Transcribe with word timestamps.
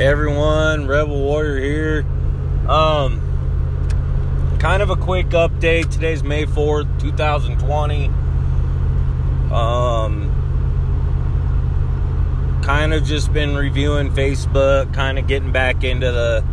Everyone, 0.00 0.86
Rebel 0.86 1.18
Warrior 1.18 1.60
here. 1.60 2.06
Um, 2.70 3.20
kind 4.60 4.80
of 4.80 4.90
a 4.90 4.96
quick 4.96 5.30
update. 5.30 5.90
Today's 5.90 6.22
May 6.22 6.46
4th, 6.46 7.00
2020. 7.00 8.06
Um, 9.52 10.30
kind 12.62 12.94
of 12.94 13.02
just 13.02 13.32
been 13.32 13.56
reviewing 13.56 14.12
Facebook, 14.12 14.94
kind 14.94 15.18
of 15.18 15.26
getting 15.26 15.50
back 15.50 15.82
into 15.82 16.12
the 16.12 16.44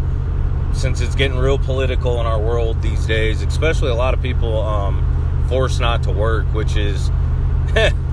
since 0.74 1.00
it's 1.00 1.14
getting 1.14 1.38
real 1.38 1.60
political 1.60 2.20
in 2.20 2.26
our 2.26 2.40
world 2.40 2.82
these 2.82 3.06
days, 3.06 3.44
especially 3.44 3.92
a 3.92 3.96
lot 3.96 4.16
of 4.16 4.24
people 4.24 4.60
um, 4.60 5.46
forced 5.50 5.80
not 5.80 6.02
to 6.02 6.12
work, 6.12 6.48
which 6.48 6.76
is 6.76 7.12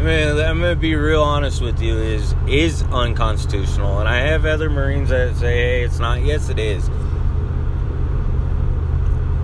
I 0.00 0.02
mean, 0.02 0.28
I'm 0.38 0.60
gonna 0.60 0.76
be 0.76 0.94
real 0.94 1.22
honest 1.22 1.60
with 1.60 1.82
you. 1.82 1.94
Is 1.98 2.34
is 2.48 2.82
unconstitutional, 2.84 3.98
and 3.98 4.08
I 4.08 4.20
have 4.20 4.46
other 4.46 4.70
Marines 4.70 5.10
that 5.10 5.36
say, 5.36 5.54
"Hey, 5.54 5.82
it's 5.82 5.98
not." 5.98 6.22
Yes, 6.24 6.48
it 6.48 6.58
is. 6.58 6.88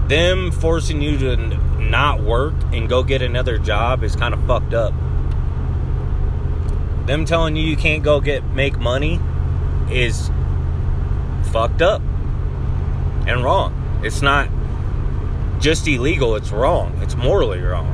Them 0.08 0.50
forcing 0.50 1.02
you 1.02 1.18
to 1.18 1.36
not 1.78 2.22
work 2.22 2.54
and 2.72 2.88
go 2.88 3.02
get 3.02 3.20
another 3.20 3.58
job 3.58 4.02
is 4.02 4.16
kind 4.16 4.32
of 4.32 4.42
fucked 4.46 4.72
up. 4.72 4.94
Them 7.04 7.26
telling 7.26 7.54
you 7.54 7.62
you 7.62 7.76
can't 7.76 8.02
go 8.02 8.22
get 8.22 8.42
make 8.54 8.78
money 8.78 9.20
is 9.90 10.30
fucked 11.52 11.82
up 11.82 12.00
and 13.26 13.44
wrong. 13.44 13.74
It's 14.02 14.22
not 14.22 14.48
just 15.60 15.86
illegal, 15.86 16.34
it's 16.34 16.50
wrong. 16.50 16.98
It's 17.02 17.14
morally 17.14 17.60
wrong. 17.60 17.92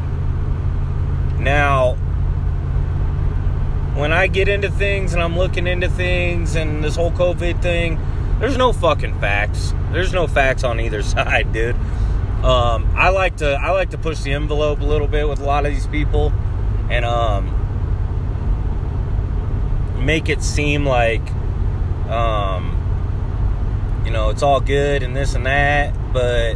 Now, 1.40 1.96
when 3.94 4.12
I 4.12 4.26
get 4.26 4.48
into 4.48 4.70
things 4.70 5.12
and 5.12 5.22
I'm 5.22 5.36
looking 5.36 5.66
into 5.66 5.88
things 5.88 6.54
and 6.54 6.82
this 6.82 6.96
whole 6.96 7.12
COVID 7.12 7.60
thing, 7.60 8.00
there's 8.38 8.56
no 8.56 8.72
fucking 8.72 9.20
facts. 9.20 9.74
There's 9.92 10.12
no 10.12 10.26
facts 10.26 10.64
on 10.64 10.80
either 10.80 11.02
side, 11.02 11.52
dude. 11.52 11.76
Um, 12.44 12.90
I 12.96 13.10
like 13.10 13.36
to 13.36 13.52
I 13.52 13.70
like 13.70 13.90
to 13.90 13.98
push 13.98 14.22
the 14.22 14.32
envelope 14.32 14.80
a 14.80 14.84
little 14.84 15.06
bit 15.06 15.28
with 15.28 15.38
a 15.38 15.44
lot 15.44 15.64
of 15.64 15.72
these 15.72 15.86
people, 15.86 16.32
and 16.90 17.04
um, 17.04 17.58
make 20.04 20.28
it 20.28 20.42
seem 20.42 20.84
like, 20.84 21.22
um, 22.10 24.02
you 24.04 24.10
know, 24.10 24.30
it's 24.30 24.42
all 24.42 24.60
good 24.60 25.04
and 25.04 25.14
this 25.14 25.34
and 25.34 25.46
that. 25.46 25.94
But 26.12 26.54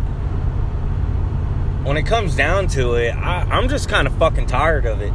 when 1.84 1.96
it 1.96 2.04
comes 2.06 2.34
down 2.34 2.66
to 2.68 2.94
it, 2.94 3.14
I, 3.14 3.42
I'm 3.42 3.68
just 3.68 3.88
kind 3.88 4.08
of 4.08 4.18
fucking 4.18 4.46
tired 4.46 4.86
of 4.86 5.00
it. 5.00 5.12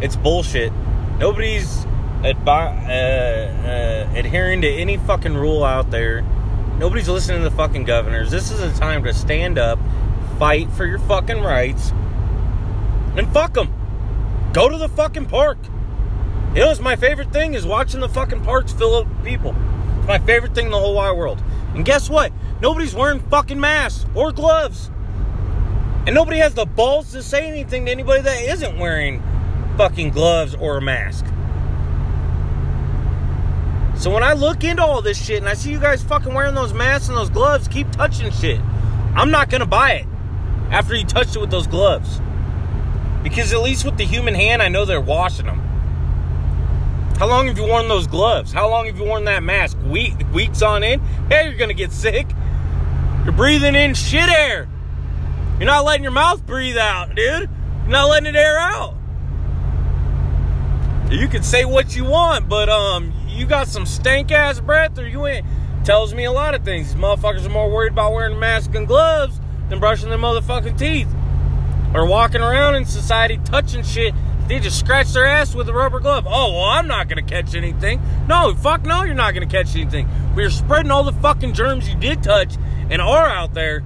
It's 0.00 0.14
bullshit. 0.14 0.72
Nobody's 1.18 1.84
advi- 2.22 2.46
uh, 2.88 3.68
uh, 3.68 4.18
adhering 4.18 4.60
to 4.62 4.68
any 4.68 4.98
fucking 4.98 5.34
rule 5.34 5.64
out 5.64 5.90
there. 5.90 6.22
Nobody's 6.78 7.08
listening 7.08 7.42
to 7.42 7.48
the 7.48 7.56
fucking 7.56 7.84
governors. 7.84 8.30
This 8.30 8.52
is 8.52 8.60
a 8.60 8.72
time 8.78 9.02
to 9.02 9.12
stand 9.12 9.58
up, 9.58 9.80
fight 10.38 10.70
for 10.70 10.86
your 10.86 11.00
fucking 11.00 11.40
rights, 11.40 11.90
and 13.16 13.28
fuck 13.32 13.54
them. 13.54 13.72
Go 14.52 14.68
to 14.68 14.78
the 14.78 14.88
fucking 14.88 15.26
park. 15.26 15.58
You 16.54 16.60
know, 16.60 16.70
it's 16.70 16.80
my 16.80 16.94
favorite 16.94 17.32
thing 17.32 17.54
is 17.54 17.66
watching 17.66 17.98
the 17.98 18.08
fucking 18.08 18.44
parks 18.44 18.72
fill 18.72 18.94
up 18.94 19.08
with 19.08 19.24
people. 19.24 19.56
It's 19.98 20.06
my 20.06 20.18
favorite 20.18 20.54
thing 20.54 20.66
in 20.66 20.70
the 20.70 20.78
whole 20.78 20.94
wide 20.94 21.16
world. 21.16 21.42
And 21.74 21.84
guess 21.84 22.08
what? 22.08 22.32
Nobody's 22.62 22.94
wearing 22.94 23.20
fucking 23.20 23.58
masks 23.58 24.06
or 24.14 24.30
gloves. 24.30 24.88
And 26.06 26.14
nobody 26.14 26.38
has 26.38 26.54
the 26.54 26.64
balls 26.64 27.10
to 27.12 27.24
say 27.24 27.48
anything 27.48 27.86
to 27.86 27.90
anybody 27.90 28.22
that 28.22 28.40
isn't 28.40 28.78
wearing 28.78 29.20
fucking 29.78 30.10
gloves 30.10 30.56
or 30.56 30.78
a 30.78 30.82
mask. 30.82 31.24
So 33.96 34.12
when 34.12 34.24
I 34.24 34.32
look 34.32 34.64
into 34.64 34.82
all 34.82 35.02
this 35.02 35.24
shit 35.24 35.38
and 35.38 35.48
I 35.48 35.54
see 35.54 35.70
you 35.70 35.78
guys 35.78 36.02
fucking 36.02 36.34
wearing 36.34 36.56
those 36.56 36.74
masks 36.74 37.08
and 37.08 37.16
those 37.16 37.30
gloves, 37.30 37.68
keep 37.68 37.88
touching 37.92 38.32
shit. 38.32 38.60
I'm 39.14 39.30
not 39.30 39.50
gonna 39.50 39.66
buy 39.66 39.92
it 39.92 40.06
after 40.72 40.96
you 40.96 41.04
touched 41.04 41.36
it 41.36 41.38
with 41.40 41.52
those 41.52 41.68
gloves. 41.68 42.20
Because 43.22 43.52
at 43.52 43.62
least 43.62 43.84
with 43.84 43.96
the 43.96 44.04
human 44.04 44.34
hand, 44.34 44.62
I 44.62 44.68
know 44.68 44.84
they're 44.84 45.00
washing 45.00 45.46
them. 45.46 45.60
How 47.18 47.28
long 47.28 47.46
have 47.46 47.56
you 47.56 47.64
worn 47.64 47.86
those 47.86 48.08
gloves? 48.08 48.52
How 48.52 48.68
long 48.68 48.86
have 48.86 48.98
you 48.98 49.04
worn 49.04 49.26
that 49.26 49.44
mask? 49.44 49.78
Week, 49.86 50.14
weeks 50.32 50.60
on 50.60 50.82
end? 50.82 51.02
Hey, 51.28 51.44
you're 51.48 51.58
gonna 51.58 51.72
get 51.72 51.92
sick. 51.92 52.26
You're 53.24 53.32
breathing 53.32 53.76
in 53.76 53.94
shit 53.94 54.28
air. 54.28 54.68
You're 55.58 55.66
not 55.66 55.84
letting 55.84 56.02
your 56.02 56.12
mouth 56.12 56.44
breathe 56.44 56.78
out, 56.78 57.14
dude. 57.14 57.48
You're 57.82 57.88
not 57.88 58.08
letting 58.08 58.26
it 58.26 58.36
air 58.36 58.58
out 58.58 58.97
you 61.10 61.28
can 61.28 61.42
say 61.42 61.64
what 61.64 61.96
you 61.96 62.04
want, 62.04 62.48
but 62.48 62.68
um, 62.68 63.12
you 63.28 63.46
got 63.46 63.68
some 63.68 63.86
stank 63.86 64.30
ass 64.30 64.60
breath, 64.60 64.98
or 64.98 65.06
you 65.06 65.26
ain't. 65.26 65.46
Tells 65.84 66.12
me 66.12 66.24
a 66.24 66.32
lot 66.32 66.54
of 66.54 66.64
things. 66.64 66.92
These 66.92 67.02
motherfuckers 67.02 67.46
are 67.46 67.50
more 67.50 67.70
worried 67.70 67.92
about 67.92 68.12
wearing 68.12 68.38
masks 68.38 68.74
and 68.74 68.86
gloves 68.86 69.40
than 69.70 69.80
brushing 69.80 70.10
their 70.10 70.18
motherfucking 70.18 70.76
teeth, 70.78 71.08
or 71.94 72.04
walking 72.06 72.42
around 72.42 72.74
in 72.74 72.84
society 72.84 73.40
touching 73.44 73.82
shit. 73.82 74.14
They 74.48 74.58
just 74.60 74.78
scratch 74.78 75.12
their 75.12 75.24
ass 75.24 75.54
with 75.54 75.68
a 75.68 75.72
rubber 75.72 76.00
glove. 76.00 76.26
Oh 76.26 76.52
well, 76.52 76.64
I'm 76.64 76.88
not 76.88 77.08
gonna 77.08 77.22
catch 77.22 77.54
anything. 77.54 78.02
No, 78.28 78.54
fuck 78.54 78.84
no, 78.84 79.02
you're 79.02 79.14
not 79.14 79.32
gonna 79.32 79.46
catch 79.46 79.74
anything. 79.76 80.08
We're 80.34 80.50
spreading 80.50 80.90
all 80.90 81.04
the 81.04 81.12
fucking 81.12 81.54
germs 81.54 81.88
you 81.88 81.94
did 81.94 82.22
touch 82.22 82.56
and 82.90 83.00
are 83.00 83.28
out 83.28 83.54
there 83.54 83.82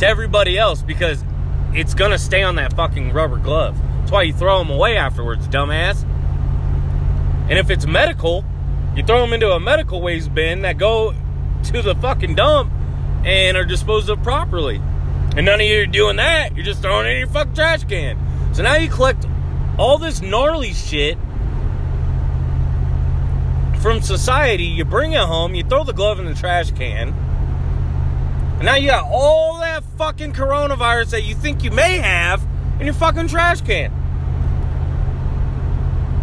to 0.00 0.06
everybody 0.06 0.58
else 0.58 0.82
because 0.82 1.24
it's 1.72 1.94
gonna 1.94 2.18
stay 2.18 2.42
on 2.42 2.56
that 2.56 2.74
fucking 2.74 3.12
rubber 3.12 3.38
glove. 3.38 3.78
That's 4.00 4.12
why 4.12 4.22
you 4.22 4.34
throw 4.34 4.58
them 4.58 4.70
away 4.70 4.96
afterwards, 4.96 5.48
dumbass. 5.48 6.06
And 7.52 7.58
if 7.58 7.68
it's 7.68 7.84
medical, 7.84 8.46
you 8.96 9.04
throw 9.04 9.20
them 9.20 9.34
into 9.34 9.50
a 9.52 9.60
medical 9.60 10.00
waste 10.00 10.34
bin 10.34 10.62
that 10.62 10.78
go 10.78 11.12
to 11.64 11.82
the 11.82 11.94
fucking 11.96 12.34
dump 12.34 12.72
and 13.26 13.58
are 13.58 13.64
disposed 13.66 14.08
of 14.08 14.22
properly. 14.22 14.76
And 15.36 15.44
none 15.44 15.60
of 15.60 15.66
you 15.66 15.82
are 15.82 15.84
doing 15.84 16.16
that. 16.16 16.56
You're 16.56 16.64
just 16.64 16.80
throwing 16.80 17.06
it 17.06 17.10
in 17.10 17.18
your 17.18 17.28
fucking 17.28 17.52
trash 17.52 17.84
can. 17.84 18.16
So 18.54 18.62
now 18.62 18.76
you 18.76 18.88
collect 18.88 19.26
all 19.78 19.98
this 19.98 20.22
gnarly 20.22 20.72
shit 20.72 21.18
from 23.82 24.00
society, 24.00 24.64
you 24.64 24.86
bring 24.86 25.12
it 25.12 25.20
home, 25.20 25.54
you 25.54 25.62
throw 25.62 25.84
the 25.84 25.92
glove 25.92 26.18
in 26.20 26.24
the 26.24 26.34
trash 26.34 26.70
can, 26.70 27.08
and 27.08 28.62
now 28.62 28.76
you 28.76 28.88
got 28.88 29.04
all 29.04 29.58
that 29.58 29.84
fucking 29.98 30.32
coronavirus 30.32 31.10
that 31.10 31.24
you 31.24 31.34
think 31.34 31.64
you 31.64 31.70
may 31.70 31.98
have 31.98 32.42
in 32.80 32.86
your 32.86 32.94
fucking 32.94 33.28
trash 33.28 33.60
can. 33.60 33.92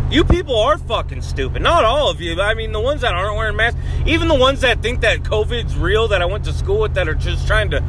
You 0.09 0.23
people 0.23 0.57
are 0.57 0.79
fucking 0.79 1.21
stupid. 1.21 1.61
Not 1.61 1.85
all 1.85 2.09
of 2.09 2.19
you. 2.19 2.41
I 2.41 2.55
mean, 2.55 2.71
the 2.71 2.79
ones 2.79 3.01
that 3.01 3.13
aren't 3.13 3.35
wearing 3.35 3.55
masks, 3.55 3.79
even 4.07 4.27
the 4.27 4.35
ones 4.35 4.61
that 4.61 4.81
think 4.81 5.01
that 5.01 5.21
COVID's 5.21 5.77
real, 5.77 6.07
that 6.07 6.21
I 6.21 6.25
went 6.25 6.45
to 6.45 6.53
school 6.53 6.81
with, 6.81 6.95
that 6.95 7.07
are 7.07 7.13
just 7.13 7.45
trying 7.45 7.69
to, 7.69 7.83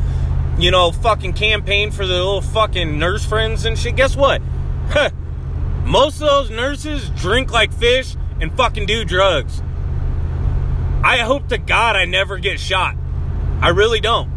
you 0.59 0.71
know, 0.71 0.93
fucking 0.93 1.33
campaign 1.33 1.91
for 1.91 2.07
the 2.07 2.13
little 2.13 2.43
fucking 2.43 2.99
nurse 2.99 3.25
friends 3.25 3.65
and 3.65 3.79
shit. 3.79 3.97
Guess 3.97 4.17
what? 4.17 4.43
Most 5.85 6.21
of 6.21 6.29
those 6.29 6.51
nurses 6.51 7.09
drink 7.11 7.53
like 7.53 7.73
fish 7.73 8.17
and 8.39 8.55
fucking 8.55 8.85
do 8.85 9.03
drugs. 9.05 9.63
I 11.03 11.21
hope 11.21 11.49
to 11.49 11.57
God 11.57 11.97
I 11.97 12.05
never 12.05 12.37
get 12.37 12.61
shot. 12.61 12.97
I 13.63 13.71
really 13.71 14.01
don't. 14.01 14.31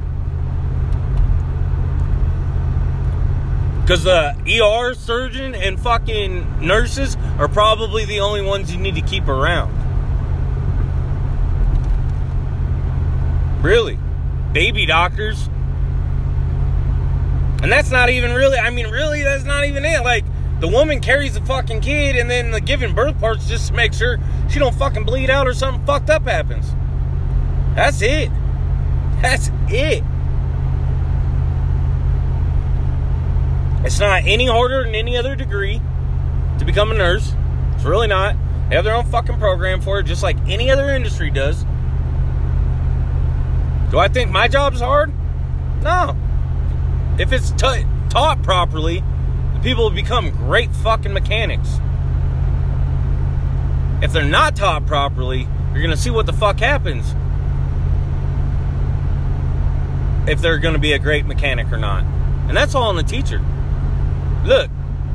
Because 3.83 4.05
the 4.05 4.33
ER 4.47 4.93
surgeon 4.93 5.53
and 5.53 5.77
fucking 5.77 6.65
nurses 6.65 7.17
are 7.37 7.49
probably 7.49 8.05
the 8.05 8.21
only 8.21 8.41
ones 8.41 8.71
you 8.71 8.79
need 8.79 8.95
to 8.95 9.01
keep 9.01 9.27
around. 9.27 9.73
Really. 13.61 13.99
Baby 14.53 14.85
doctors. 14.85 15.49
And 17.61 17.69
that's 17.69 17.91
not 17.91 18.09
even 18.09 18.33
really, 18.33 18.57
I 18.57 18.69
mean, 18.69 18.87
really, 18.87 19.21
that's 19.21 19.43
not 19.43 19.65
even 19.65 19.83
it. 19.83 20.01
Like, 20.01 20.23
the 20.61 20.69
woman 20.69 21.01
carries 21.01 21.33
the 21.33 21.41
fucking 21.41 21.81
kid 21.81 22.15
and 22.15 22.29
then 22.29 22.51
the 22.51 22.61
giving 22.61 22.95
birth 22.95 23.19
parts 23.19 23.49
just 23.49 23.67
to 23.67 23.73
make 23.73 23.93
sure 23.93 24.17
she 24.49 24.59
don't 24.59 24.75
fucking 24.75 25.03
bleed 25.03 25.29
out 25.29 25.45
or 25.45 25.53
something 25.53 25.85
fucked 25.85 26.09
up 26.09 26.23
happens. 26.23 26.73
That's 27.75 28.01
it. 28.01 28.31
That's 29.21 29.51
it. 29.67 30.05
It's 33.83 33.99
not 33.99 34.23
any 34.25 34.47
harder 34.47 34.85
than 34.85 34.95
any 34.95 35.17
other 35.17 35.35
degree 35.35 35.81
to 36.57 36.65
become 36.65 36.91
a 36.91 36.93
nurse. 36.93 37.33
It's 37.75 37.83
really 37.83 38.07
not. 38.07 38.35
They 38.69 38.75
have 38.75 38.85
their 38.85 38.95
own 38.95 39.05
fucking 39.05 39.39
program 39.39 39.81
for 39.81 39.99
it, 39.99 40.03
just 40.03 40.23
like 40.23 40.37
any 40.47 40.71
other 40.71 40.89
industry 40.89 41.29
does. 41.29 41.63
Do 43.91 43.99
I 43.99 44.07
think 44.07 44.31
my 44.31 44.47
job's 44.47 44.79
hard? 44.79 45.11
No. 45.81 46.15
If 47.19 47.33
it's 47.33 47.51
t- 47.51 47.85
taught 48.09 48.41
properly, 48.41 49.03
the 49.53 49.59
people 49.61 49.83
will 49.83 49.91
become 49.91 50.31
great 50.31 50.73
fucking 50.77 51.11
mechanics. 51.11 51.67
If 54.01 54.13
they're 54.13 54.23
not 54.23 54.55
taught 54.55 54.85
properly, 54.87 55.45
you're 55.73 55.83
gonna 55.83 55.97
see 55.97 56.09
what 56.09 56.25
the 56.25 56.33
fuck 56.33 56.59
happens. 56.59 57.13
If 60.25 60.41
they're 60.41 60.57
gonna 60.57 60.79
be 60.79 60.93
a 60.93 60.99
great 60.99 61.25
mechanic 61.25 61.69
or 61.69 61.77
not. 61.77 62.05
And 62.47 62.55
that's 62.55 62.75
all 62.75 62.83
on 62.83 62.95
the 62.95 63.03
teacher 63.03 63.41
look, 64.43 64.69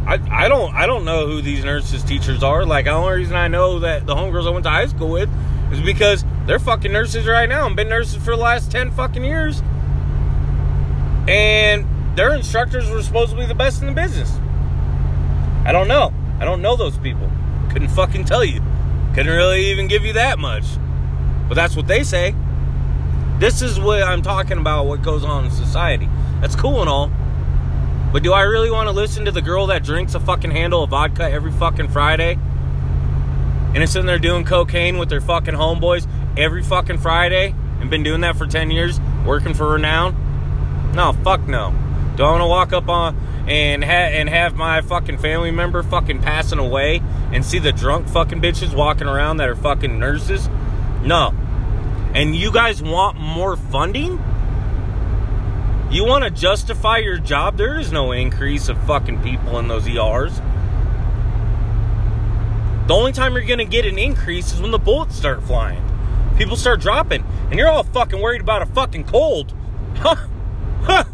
I, 0.06 0.44
I 0.44 0.48
don't 0.48 0.74
I 0.74 0.86
don't 0.86 1.04
know 1.04 1.26
who 1.26 1.42
these 1.42 1.64
nurses 1.64 2.02
teachers 2.02 2.42
are. 2.42 2.64
Like 2.64 2.86
the 2.86 2.92
only 2.92 3.16
reason 3.16 3.36
I 3.36 3.48
know 3.48 3.80
that 3.80 4.06
the 4.06 4.14
homegirls 4.14 4.46
I 4.46 4.50
went 4.50 4.64
to 4.64 4.70
high 4.70 4.86
school 4.86 5.10
with 5.10 5.28
is 5.72 5.80
because 5.80 6.24
they're 6.46 6.58
fucking 6.58 6.90
nurses 6.90 7.26
right 7.26 7.48
now 7.48 7.66
and 7.66 7.76
been 7.76 7.88
nurses 7.88 8.22
for 8.24 8.34
the 8.34 8.42
last 8.42 8.70
10 8.70 8.92
fucking 8.92 9.22
years. 9.22 9.60
And 11.28 11.86
their 12.16 12.34
instructors 12.34 12.88
were 12.88 13.02
supposed 13.02 13.32
to 13.32 13.36
be 13.36 13.44
the 13.44 13.54
best 13.54 13.82
in 13.82 13.86
the 13.86 13.92
business. 13.92 14.30
I 15.66 15.72
don't 15.72 15.88
know. 15.88 16.14
I 16.40 16.46
don't 16.46 16.62
know 16.62 16.74
those 16.74 16.96
people. 16.96 17.30
Couldn't 17.70 17.88
fucking 17.88 18.24
tell 18.24 18.42
you. 18.42 18.62
Couldn't 19.14 19.30
really 19.30 19.66
even 19.70 19.88
give 19.88 20.04
you 20.06 20.14
that 20.14 20.38
much. 20.38 20.64
But 21.48 21.54
that's 21.54 21.76
what 21.76 21.86
they 21.86 22.02
say. 22.02 22.34
This 23.38 23.60
is 23.60 23.78
what 23.78 24.02
I'm 24.02 24.22
talking 24.22 24.56
about, 24.56 24.86
what 24.86 25.02
goes 25.02 25.22
on 25.22 25.44
in 25.44 25.50
society. 25.50 26.08
That's 26.40 26.56
cool 26.56 26.80
and 26.80 26.88
all. 26.88 27.10
But 28.12 28.22
do 28.22 28.32
I 28.32 28.42
really 28.42 28.70
want 28.70 28.88
to 28.88 28.92
listen 28.92 29.26
to 29.26 29.30
the 29.30 29.42
girl 29.42 29.66
that 29.66 29.84
drinks 29.84 30.14
a 30.14 30.20
fucking 30.20 30.50
handle 30.50 30.82
of 30.82 30.90
vodka 30.90 31.24
every 31.24 31.52
fucking 31.52 31.88
Friday? 31.88 32.38
And 33.74 33.82
is 33.82 33.92
sitting 33.92 34.06
there 34.06 34.18
doing 34.18 34.44
cocaine 34.44 34.96
with 34.96 35.10
their 35.10 35.20
fucking 35.20 35.54
homeboys 35.54 36.08
every 36.36 36.62
fucking 36.62 36.98
Friday 36.98 37.54
and 37.80 37.90
been 37.90 38.02
doing 38.02 38.22
that 38.22 38.36
for 38.36 38.46
10 38.46 38.70
years, 38.70 38.98
working 39.26 39.52
for 39.52 39.72
Renown? 39.72 40.92
No, 40.94 41.12
fuck 41.12 41.46
no. 41.46 41.70
Do 42.16 42.24
I 42.24 42.30
want 42.30 42.40
to 42.40 42.46
walk 42.46 42.72
up 42.72 42.88
on 42.88 43.16
and 43.46 43.84
ha- 43.84 43.90
and 43.90 44.28
have 44.28 44.56
my 44.56 44.80
fucking 44.80 45.18
family 45.18 45.50
member 45.50 45.82
fucking 45.82 46.22
passing 46.22 46.58
away 46.58 47.02
and 47.30 47.44
see 47.44 47.58
the 47.58 47.72
drunk 47.72 48.08
fucking 48.08 48.40
bitches 48.40 48.74
walking 48.74 49.06
around 49.06 49.36
that 49.36 49.50
are 49.50 49.54
fucking 49.54 49.98
nurses? 49.98 50.48
No. 51.02 51.34
And 52.14 52.34
you 52.34 52.50
guys 52.50 52.82
want 52.82 53.18
more 53.18 53.56
funding? 53.56 54.18
You 55.90 56.04
want 56.04 56.22
to 56.24 56.30
justify 56.30 56.98
your 56.98 57.18
job? 57.18 57.56
There 57.56 57.80
is 57.80 57.90
no 57.90 58.12
increase 58.12 58.68
of 58.68 58.76
fucking 58.86 59.22
people 59.22 59.58
in 59.58 59.68
those 59.68 59.88
ERs. 59.88 60.36
The 62.86 62.94
only 62.94 63.12
time 63.12 63.32
you're 63.32 63.46
going 63.46 63.58
to 63.58 63.64
get 63.64 63.86
an 63.86 63.98
increase 63.98 64.52
is 64.52 64.60
when 64.60 64.70
the 64.70 64.78
bullets 64.78 65.16
start 65.16 65.42
flying. 65.42 65.82
People 66.36 66.56
start 66.56 66.80
dropping. 66.80 67.24
And 67.48 67.58
you're 67.58 67.70
all 67.70 67.84
fucking 67.84 68.20
worried 68.20 68.42
about 68.42 68.60
a 68.60 68.66
fucking 68.66 69.04
cold. 69.04 69.54
Huh? 69.98 70.14
Huh? 70.82 71.04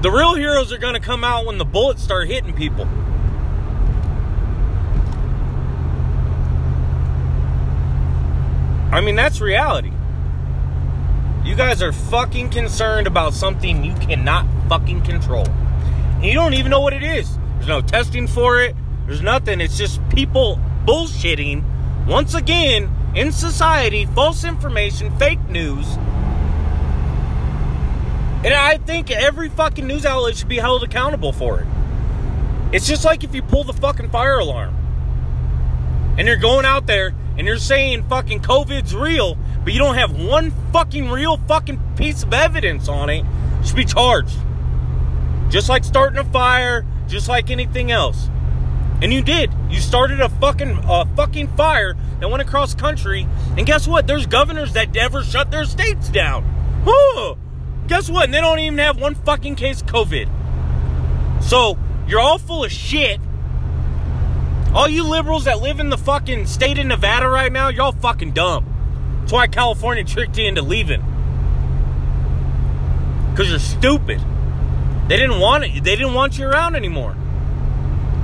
The 0.00 0.10
real 0.10 0.34
heroes 0.34 0.72
are 0.72 0.78
going 0.78 0.94
to 0.94 1.00
come 1.00 1.22
out 1.22 1.44
when 1.44 1.58
the 1.58 1.66
bullets 1.66 2.02
start 2.02 2.28
hitting 2.28 2.54
people. 2.54 2.86
I 8.90 9.02
mean, 9.04 9.16
that's 9.16 9.40
reality. 9.40 9.92
You 11.44 11.56
guys 11.56 11.82
are 11.82 11.92
fucking 11.92 12.50
concerned 12.50 13.08
about 13.08 13.34
something 13.34 13.82
you 13.82 13.94
cannot 13.94 14.46
fucking 14.68 15.02
control. 15.02 15.46
And 15.46 16.24
you 16.24 16.34
don't 16.34 16.54
even 16.54 16.70
know 16.70 16.80
what 16.80 16.92
it 16.92 17.02
is. 17.02 17.36
There's 17.56 17.66
no 17.66 17.80
testing 17.80 18.28
for 18.28 18.62
it. 18.62 18.76
There's 19.06 19.22
nothing. 19.22 19.60
It's 19.60 19.76
just 19.76 20.00
people 20.08 20.60
bullshitting 20.86 21.64
once 22.06 22.34
again 22.34 22.90
in 23.16 23.32
society, 23.32 24.06
false 24.06 24.44
information, 24.44 25.16
fake 25.18 25.40
news. 25.48 25.86
And 28.44 28.54
I 28.54 28.78
think 28.78 29.10
every 29.10 29.48
fucking 29.48 29.86
news 29.86 30.06
outlet 30.06 30.36
should 30.36 30.48
be 30.48 30.58
held 30.58 30.84
accountable 30.84 31.32
for 31.32 31.60
it. 31.60 31.66
It's 32.72 32.86
just 32.86 33.04
like 33.04 33.24
if 33.24 33.34
you 33.34 33.42
pull 33.42 33.64
the 33.64 33.72
fucking 33.72 34.10
fire 34.10 34.38
alarm 34.38 34.76
and 36.16 36.26
you're 36.26 36.36
going 36.36 36.64
out 36.64 36.86
there 36.86 37.14
and 37.36 37.46
you're 37.46 37.58
saying 37.58 38.04
fucking 38.08 38.42
COVID's 38.42 38.94
real, 38.94 39.36
but 39.64 39.72
you 39.72 39.78
don't 39.78 39.94
have 39.94 40.12
one 40.12 40.52
fucking 40.72 41.08
real 41.10 41.36
fucking 41.36 41.80
piece 41.96 42.22
of 42.22 42.32
evidence 42.32 42.88
on 42.88 43.10
it, 43.10 43.24
you 43.24 43.66
should 43.66 43.76
be 43.76 43.84
charged. 43.84 44.36
Just 45.48 45.68
like 45.68 45.84
starting 45.84 46.18
a 46.18 46.24
fire, 46.24 46.84
just 47.06 47.28
like 47.28 47.50
anything 47.50 47.90
else. 47.90 48.28
And 49.02 49.12
you 49.12 49.22
did. 49.22 49.52
You 49.68 49.80
started 49.80 50.20
a 50.20 50.28
fucking 50.28 50.80
a 50.84 51.06
fucking 51.16 51.48
fire 51.56 51.96
that 52.20 52.30
went 52.30 52.40
across 52.40 52.74
country. 52.74 53.26
And 53.56 53.66
guess 53.66 53.86
what? 53.86 54.06
There's 54.06 54.26
governors 54.26 54.74
that 54.74 54.94
never 54.94 55.24
shut 55.24 55.50
their 55.50 55.64
states 55.64 56.08
down. 56.08 56.44
Whew. 56.84 57.36
Guess 57.88 58.08
what? 58.10 58.26
And 58.26 58.34
they 58.34 58.40
don't 58.40 58.60
even 58.60 58.78
have 58.78 59.00
one 59.00 59.16
fucking 59.16 59.56
case 59.56 59.82
COVID. 59.82 60.28
So 61.42 61.76
you're 62.06 62.20
all 62.20 62.38
full 62.38 62.64
of 62.64 62.72
shit. 62.72 63.20
All 64.72 64.88
you 64.88 65.02
liberals 65.02 65.44
that 65.44 65.60
live 65.60 65.80
in 65.80 65.90
the 65.90 65.98
fucking 65.98 66.46
state 66.46 66.78
of 66.78 66.86
Nevada 66.86 67.28
right 67.28 67.52
now, 67.52 67.68
you're 67.68 67.82
all 67.82 67.92
fucking 67.92 68.32
dumb. 68.32 68.71
That's 69.22 69.32
why 69.32 69.46
California 69.46 70.04
tricked 70.04 70.36
you 70.36 70.46
into 70.46 70.60
leaving. 70.62 71.02
Because 73.30 73.48
you're 73.48 73.58
stupid. 73.60 74.20
They 75.08 75.16
didn't 75.16 75.40
want 75.40 75.64
it. 75.64 75.84
They 75.84 75.96
didn't 75.96 76.12
want 76.12 76.38
you 76.38 76.46
around 76.46 76.76
anymore. 76.76 77.16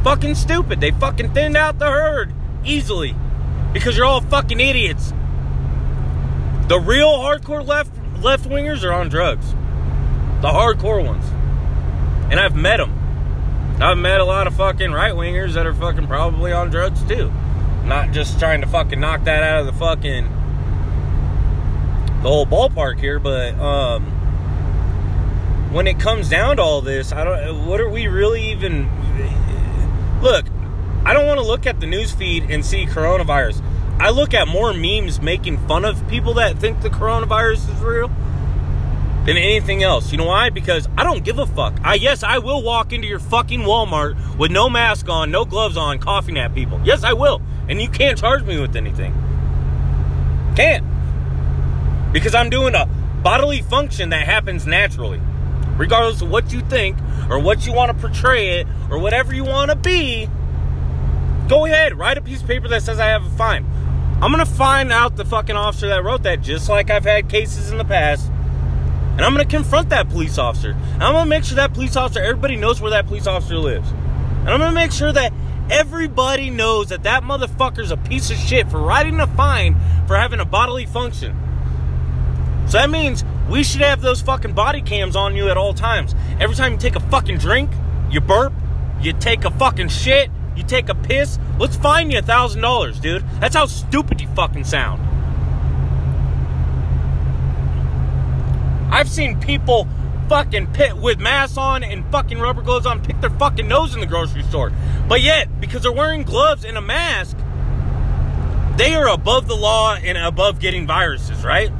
Fucking 0.04 0.34
stupid. 0.34 0.80
They 0.80 0.90
fucking 0.90 1.32
thinned 1.32 1.56
out 1.56 1.78
the 1.78 1.86
herd 1.86 2.34
easily. 2.64 3.14
Because 3.72 3.96
you're 3.96 4.06
all 4.06 4.20
fucking 4.20 4.60
idiots. 4.60 5.12
The 6.66 6.78
real 6.78 7.08
hardcore 7.08 7.66
left 7.66 7.92
left 8.20 8.48
wingers 8.48 8.84
are 8.84 8.92
on 8.92 9.08
drugs. 9.08 9.52
The 10.42 10.48
hardcore 10.48 11.04
ones. 11.04 11.24
And 12.30 12.40
I've 12.40 12.56
met 12.56 12.78
them. 12.78 12.92
I've 13.80 13.96
met 13.96 14.20
a 14.20 14.24
lot 14.24 14.48
of 14.48 14.56
fucking 14.56 14.92
right 14.92 15.14
wingers 15.14 15.54
that 15.54 15.64
are 15.64 15.74
fucking 15.74 16.08
probably 16.08 16.52
on 16.52 16.70
drugs 16.70 17.02
too. 17.04 17.32
Not 17.84 18.10
just 18.10 18.38
trying 18.40 18.60
to 18.60 18.66
fucking 18.66 18.98
knock 18.98 19.24
that 19.24 19.44
out 19.44 19.60
of 19.60 19.66
the 19.66 19.72
fucking 19.72 20.37
the 22.22 22.28
whole 22.28 22.46
ballpark 22.46 22.98
here, 22.98 23.18
but 23.18 23.58
um 23.58 24.14
when 25.72 25.86
it 25.86 26.00
comes 26.00 26.28
down 26.28 26.56
to 26.56 26.62
all 26.62 26.80
this, 26.80 27.12
I 27.12 27.24
don't 27.24 27.66
what 27.66 27.80
are 27.80 27.88
we 27.88 28.06
really 28.06 28.50
even 28.50 28.88
look, 30.22 30.46
I 31.04 31.12
don't 31.12 31.26
want 31.26 31.38
to 31.40 31.46
look 31.46 31.66
at 31.66 31.80
the 31.80 31.86
news 31.86 32.12
feed 32.12 32.50
and 32.50 32.64
see 32.64 32.86
coronavirus. 32.86 33.62
I 34.00 34.10
look 34.10 34.32
at 34.32 34.46
more 34.46 34.72
memes 34.72 35.20
making 35.20 35.58
fun 35.66 35.84
of 35.84 36.06
people 36.08 36.34
that 36.34 36.58
think 36.58 36.82
the 36.82 36.90
coronavirus 36.90 37.74
is 37.74 37.80
real 37.80 38.08
than 39.26 39.36
anything 39.36 39.82
else. 39.82 40.10
You 40.10 40.18
know 40.18 40.24
why? 40.24 40.48
Because 40.50 40.88
I 40.96 41.04
don't 41.04 41.22
give 41.22 41.38
a 41.38 41.46
fuck. 41.46 41.78
I 41.84 41.94
yes, 41.94 42.22
I 42.22 42.38
will 42.38 42.62
walk 42.62 42.92
into 42.92 43.06
your 43.06 43.18
fucking 43.18 43.60
Walmart 43.60 44.38
with 44.38 44.50
no 44.50 44.70
mask 44.70 45.08
on, 45.08 45.30
no 45.30 45.44
gloves 45.44 45.76
on, 45.76 45.98
coughing 45.98 46.38
at 46.38 46.54
people. 46.54 46.80
Yes, 46.82 47.04
I 47.04 47.12
will. 47.12 47.42
And 47.68 47.82
you 47.82 47.90
can't 47.90 48.16
charge 48.16 48.42
me 48.44 48.58
with 48.58 48.74
anything. 48.74 49.12
Can't. 50.56 50.84
Because 52.12 52.34
I'm 52.34 52.50
doing 52.50 52.74
a 52.74 52.86
bodily 53.22 53.62
function 53.62 54.10
that 54.10 54.26
happens 54.26 54.66
naturally. 54.66 55.20
Regardless 55.76 56.22
of 56.22 56.30
what 56.30 56.52
you 56.52 56.60
think 56.62 56.96
or 57.30 57.38
what 57.38 57.66
you 57.66 57.72
want 57.72 57.92
to 57.92 57.98
portray 57.98 58.60
it 58.60 58.66
or 58.90 58.98
whatever 58.98 59.34
you 59.34 59.44
want 59.44 59.70
to 59.70 59.76
be, 59.76 60.28
go 61.48 61.64
ahead, 61.66 61.96
write 61.96 62.18
a 62.18 62.22
piece 62.22 62.40
of 62.42 62.48
paper 62.48 62.68
that 62.68 62.82
says 62.82 62.98
I 62.98 63.06
have 63.06 63.24
a 63.24 63.30
fine. 63.30 63.64
I'm 64.20 64.32
gonna 64.32 64.46
find 64.46 64.92
out 64.92 65.16
the 65.16 65.24
fucking 65.24 65.54
officer 65.54 65.88
that 65.88 66.02
wrote 66.02 66.24
that, 66.24 66.40
just 66.40 66.68
like 66.68 66.90
I've 66.90 67.04
had 67.04 67.28
cases 67.28 67.70
in 67.70 67.78
the 67.78 67.84
past. 67.84 68.28
And 69.12 69.20
I'm 69.20 69.32
gonna 69.32 69.44
confront 69.44 69.90
that 69.90 70.08
police 70.08 70.38
officer. 70.38 70.70
And 70.70 71.02
I'm 71.02 71.12
gonna 71.12 71.30
make 71.30 71.44
sure 71.44 71.56
that 71.56 71.72
police 71.72 71.94
officer, 71.94 72.20
everybody 72.20 72.56
knows 72.56 72.80
where 72.80 72.90
that 72.90 73.06
police 73.06 73.28
officer 73.28 73.56
lives. 73.56 73.88
And 74.40 74.50
I'm 74.50 74.58
gonna 74.58 74.72
make 74.72 74.90
sure 74.90 75.12
that 75.12 75.32
everybody 75.70 76.50
knows 76.50 76.88
that 76.88 77.04
that 77.04 77.22
motherfucker's 77.22 77.92
a 77.92 77.96
piece 77.96 78.30
of 78.30 78.36
shit 78.38 78.68
for 78.68 78.78
writing 78.78 79.20
a 79.20 79.26
fine 79.28 79.76
for 80.06 80.16
having 80.16 80.40
a 80.40 80.44
bodily 80.44 80.86
function. 80.86 81.36
So 82.68 82.76
that 82.76 82.90
means 82.90 83.24
we 83.48 83.64
should 83.64 83.80
have 83.80 84.02
those 84.02 84.20
fucking 84.20 84.52
body 84.52 84.82
cams 84.82 85.16
on 85.16 85.34
you 85.34 85.48
at 85.48 85.56
all 85.56 85.72
times. 85.72 86.14
Every 86.38 86.54
time 86.54 86.72
you 86.72 86.78
take 86.78 86.96
a 86.96 87.00
fucking 87.00 87.38
drink, 87.38 87.70
you 88.10 88.20
burp, 88.20 88.52
you 89.00 89.14
take 89.14 89.44
a 89.44 89.50
fucking 89.50 89.88
shit, 89.88 90.30
you 90.54 90.62
take 90.62 90.90
a 90.90 90.94
piss, 90.94 91.38
let's 91.58 91.76
fine 91.76 92.10
you 92.10 92.18
a 92.18 92.22
thousand 92.22 92.60
dollars, 92.60 93.00
dude. 93.00 93.24
That's 93.40 93.54
how 93.54 93.66
stupid 93.66 94.20
you 94.20 94.28
fucking 94.34 94.64
sound. 94.64 95.02
I've 98.92 99.08
seen 99.08 99.40
people 99.40 99.88
fucking 100.28 100.66
pit 100.74 100.94
with 100.96 101.18
masks 101.18 101.56
on 101.56 101.82
and 101.82 102.04
fucking 102.12 102.38
rubber 102.38 102.60
gloves 102.60 102.84
on 102.84 103.02
pick 103.02 103.18
their 103.22 103.30
fucking 103.30 103.66
nose 103.66 103.94
in 103.94 104.00
the 104.00 104.06
grocery 104.06 104.42
store. 104.42 104.72
But 105.08 105.22
yet, 105.22 105.58
because 105.58 105.82
they're 105.82 105.92
wearing 105.92 106.22
gloves 106.22 106.66
and 106.66 106.76
a 106.76 106.82
mask, 106.82 107.36
they 108.76 108.94
are 108.94 109.08
above 109.08 109.48
the 109.48 109.56
law 109.56 109.94
and 109.94 110.18
above 110.18 110.60
getting 110.60 110.86
viruses, 110.86 111.44
right? 111.44 111.70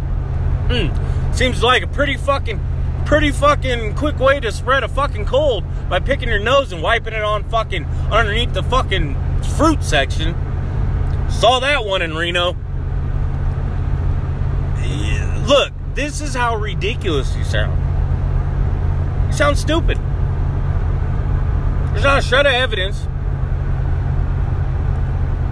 Hmm. 0.68 1.32
Seems 1.32 1.62
like 1.62 1.82
a 1.82 1.86
pretty 1.86 2.16
fucking 2.16 2.60
pretty 3.06 3.30
fucking 3.30 3.94
quick 3.94 4.18
way 4.18 4.38
to 4.38 4.52
spread 4.52 4.84
a 4.84 4.88
fucking 4.88 5.24
cold 5.24 5.64
by 5.88 5.98
picking 5.98 6.28
your 6.28 6.38
nose 6.38 6.72
and 6.72 6.82
wiping 6.82 7.14
it 7.14 7.22
on 7.22 7.42
fucking 7.48 7.82
underneath 8.12 8.52
the 8.52 8.62
fucking 8.62 9.16
fruit 9.56 9.82
section. 9.82 10.34
Saw 11.30 11.58
that 11.60 11.86
one 11.86 12.02
in 12.02 12.14
Reno. 12.14 12.54
Look, 15.46 15.72
this 15.94 16.20
is 16.20 16.34
how 16.34 16.56
ridiculous 16.56 17.34
you 17.34 17.44
sound. 17.44 17.80
You 19.28 19.32
sound 19.32 19.56
stupid. 19.56 19.96
There's 21.92 22.04
not 22.04 22.18
a 22.18 22.22
shred 22.22 22.44
of 22.44 22.52
evidence. 22.52 23.06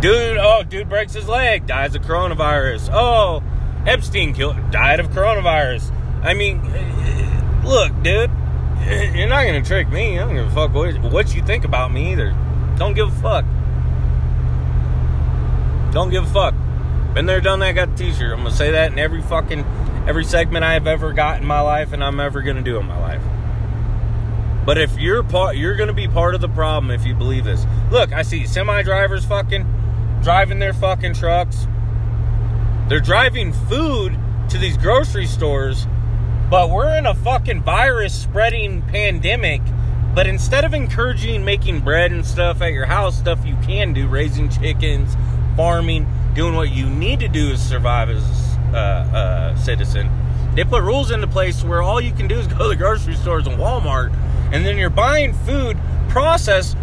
Dude, 0.02 0.36
oh, 0.36 0.62
dude 0.62 0.90
breaks 0.90 1.14
his 1.14 1.26
leg, 1.26 1.66
dies 1.66 1.94
of 1.94 2.02
coronavirus. 2.02 2.90
Oh, 2.92 3.42
Epstein 3.86 4.34
killed, 4.34 4.56
died 4.70 4.98
of 4.98 5.08
coronavirus. 5.10 5.92
I 6.22 6.34
mean, 6.34 6.60
eh, 6.66 6.78
eh, 6.78 7.62
look, 7.64 7.92
dude, 8.02 8.30
eh, 8.80 9.12
you're 9.14 9.28
not 9.28 9.44
gonna 9.44 9.62
trick 9.62 9.88
me. 9.88 10.18
I 10.18 10.24
don't 10.24 10.34
give 10.34 10.46
a 10.46 10.50
fuck 10.50 10.74
what, 10.74 11.34
you 11.34 11.42
think 11.42 11.64
about 11.64 11.92
me 11.92 12.12
either. 12.12 12.34
Don't 12.76 12.94
give 12.94 13.08
a 13.08 13.20
fuck. 13.22 13.44
Don't 15.92 16.10
give 16.10 16.24
a 16.24 16.32
fuck. 16.32 16.54
Been 17.14 17.26
there, 17.26 17.40
done 17.40 17.60
that, 17.60 17.72
got 17.72 17.96
the 17.96 18.04
t-shirt. 18.04 18.32
I'm 18.32 18.38
gonna 18.38 18.50
say 18.50 18.72
that 18.72 18.90
in 18.90 18.98
every 18.98 19.22
fucking 19.22 19.64
every 20.08 20.24
segment 20.24 20.64
I 20.64 20.74
have 20.74 20.88
ever 20.88 21.12
got 21.12 21.40
in 21.40 21.46
my 21.46 21.60
life 21.60 21.92
and 21.92 22.02
I'm 22.02 22.18
ever 22.18 22.42
gonna 22.42 22.62
do 22.62 22.78
in 22.78 22.86
my 22.86 22.98
life. 22.98 23.22
But 24.66 24.78
if 24.78 24.98
you're 24.98 25.22
part 25.22 25.56
you're 25.56 25.76
gonna 25.76 25.92
be 25.92 26.08
part 26.08 26.34
of 26.34 26.40
the 26.40 26.48
problem 26.48 26.90
if 26.90 27.06
you 27.06 27.14
believe 27.14 27.44
this. 27.44 27.64
Look, 27.92 28.12
I 28.12 28.22
see 28.22 28.46
semi 28.46 28.82
drivers 28.82 29.24
fucking 29.24 29.64
driving 30.22 30.58
their 30.58 30.72
fucking 30.72 31.14
trucks. 31.14 31.68
They're 32.88 33.00
driving 33.00 33.52
food 33.52 34.16
to 34.50 34.58
these 34.58 34.76
grocery 34.76 35.26
stores, 35.26 35.88
but 36.48 36.70
we're 36.70 36.96
in 36.96 37.06
a 37.06 37.14
fucking 37.14 37.62
virus 37.62 38.14
spreading 38.14 38.82
pandemic. 38.82 39.60
But 40.14 40.28
instead 40.28 40.64
of 40.64 40.72
encouraging 40.72 41.44
making 41.44 41.80
bread 41.80 42.12
and 42.12 42.24
stuff 42.24 42.62
at 42.62 42.72
your 42.72 42.86
house, 42.86 43.18
stuff 43.18 43.44
you 43.44 43.56
can 43.64 43.92
do, 43.92 44.06
raising 44.06 44.48
chickens, 44.48 45.16
farming, 45.56 46.06
doing 46.34 46.54
what 46.54 46.70
you 46.70 46.88
need 46.88 47.18
to 47.20 47.28
do 47.28 47.50
to 47.50 47.58
survive 47.58 48.08
as 48.08 48.22
a 48.72 49.56
citizen, 49.60 50.08
they 50.54 50.62
put 50.62 50.84
rules 50.84 51.10
into 51.10 51.26
place 51.26 51.64
where 51.64 51.82
all 51.82 52.00
you 52.00 52.12
can 52.12 52.28
do 52.28 52.38
is 52.38 52.46
go 52.46 52.58
to 52.58 52.68
the 52.68 52.76
grocery 52.76 53.16
stores 53.16 53.48
and 53.48 53.58
Walmart, 53.58 54.14
and 54.52 54.64
then 54.64 54.78
you're 54.78 54.90
buying 54.90 55.34
food 55.34 55.76
processed. 56.08 56.76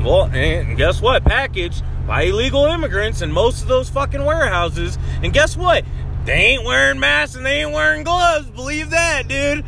Well, 0.00 0.30
and 0.32 0.74
guess 0.78 1.02
what? 1.02 1.22
Packaged 1.22 1.84
by 2.08 2.22
illegal 2.22 2.64
immigrants 2.64 3.22
in 3.22 3.30
most 3.30 3.62
of 3.62 3.68
those 3.68 3.88
fucking 3.90 4.24
warehouses. 4.24 4.98
And 5.22 5.32
guess 5.32 5.56
what? 5.56 5.84
They 6.24 6.32
ain't 6.32 6.64
wearing 6.64 6.98
masks 6.98 7.36
and 7.36 7.46
they 7.46 7.60
ain't 7.62 7.72
wearing 7.72 8.02
gloves. 8.02 8.50
Believe 8.50 8.90
that, 8.90 9.28
dude. 9.28 9.64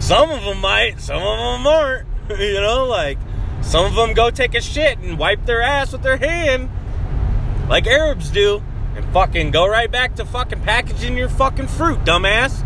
Some 0.00 0.30
of 0.30 0.42
them 0.42 0.60
might, 0.60 0.98
some 0.98 1.22
of 1.22 1.38
them 1.38 1.66
aren't. 1.66 2.08
you 2.38 2.60
know, 2.60 2.86
like 2.86 3.18
some 3.60 3.84
of 3.84 3.94
them 3.94 4.14
go 4.14 4.30
take 4.30 4.54
a 4.54 4.60
shit 4.60 4.98
and 4.98 5.18
wipe 5.18 5.44
their 5.44 5.62
ass 5.62 5.92
with 5.92 6.02
their 6.02 6.16
hand, 6.16 6.70
like 7.68 7.86
Arabs 7.86 8.30
do, 8.30 8.62
and 8.96 9.04
fucking 9.12 9.50
go 9.50 9.66
right 9.68 9.90
back 9.90 10.16
to 10.16 10.24
fucking 10.24 10.62
packaging 10.62 11.16
your 11.16 11.28
fucking 11.28 11.68
fruit, 11.68 11.98
dumbass. 12.00 12.60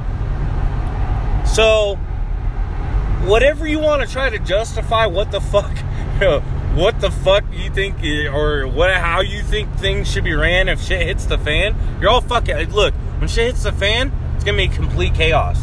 So, 1.47 1.97
whatever 3.27 3.67
you 3.67 3.79
want 3.79 4.07
to 4.07 4.09
try 4.09 4.31
to 4.31 4.39
justify 4.39 5.07
what 5.07 5.31
the 5.31 5.41
fuck 5.41 5.73
what 6.77 7.01
the 7.01 7.11
fuck 7.11 7.43
you 7.53 7.71
think 7.71 8.05
or 8.35 8.69
what 8.69 8.93
how 8.93 9.23
you 9.23 9.43
think 9.43 9.75
things 9.79 10.13
should 10.13 10.25
be 10.25 10.35
ran 10.35 10.69
if 10.69 10.79
shit 10.83 11.07
hits 11.07 11.25
the 11.25 11.39
fan. 11.39 11.75
You're 12.03 12.11
all 12.11 12.21
fucking 12.21 12.71
look 12.71 12.93
when 13.19 13.29
shit 13.29 13.47
hits 13.47 13.63
the 13.63 13.73
fan 13.73 14.13
it's 14.35 14.45
gonna 14.45 14.59
be 14.59 14.69
complete 14.69 15.15
chaos. 15.15 15.59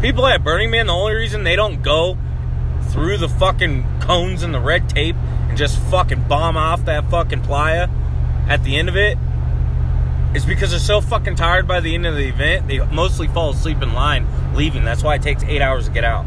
People 0.00 0.28
at 0.28 0.44
burning 0.44 0.70
man 0.70 0.86
the 0.86 0.92
only 0.92 1.14
reason 1.14 1.42
they 1.42 1.56
don't 1.56 1.82
go 1.82 2.16
through 2.90 3.16
the 3.16 3.28
fucking 3.28 3.84
cones 4.00 4.44
and 4.44 4.54
the 4.54 4.60
red 4.60 4.88
tape 4.88 5.16
and 5.48 5.58
just 5.58 5.76
fucking 5.90 6.28
bomb 6.28 6.56
off 6.56 6.84
that 6.84 7.10
fucking 7.10 7.42
playa 7.42 7.88
at 8.48 8.62
the 8.62 8.76
end 8.76 8.88
of 8.88 8.96
it 8.96 9.18
is 10.36 10.46
because 10.46 10.70
they're 10.70 10.78
so 10.78 11.00
fucking 11.00 11.34
tired 11.34 11.66
by 11.66 11.80
the 11.80 11.96
end 11.96 12.06
of 12.06 12.14
the 12.14 12.28
event 12.28 12.68
they 12.68 12.78
mostly 12.78 13.26
fall 13.26 13.50
asleep 13.50 13.82
in 13.82 13.92
line 13.92 14.24
leaving. 14.54 14.84
That's 14.84 15.02
why 15.02 15.16
it 15.16 15.22
takes 15.22 15.42
eight 15.42 15.60
hours 15.60 15.86
to 15.86 15.90
get 15.90 16.04
out 16.04 16.24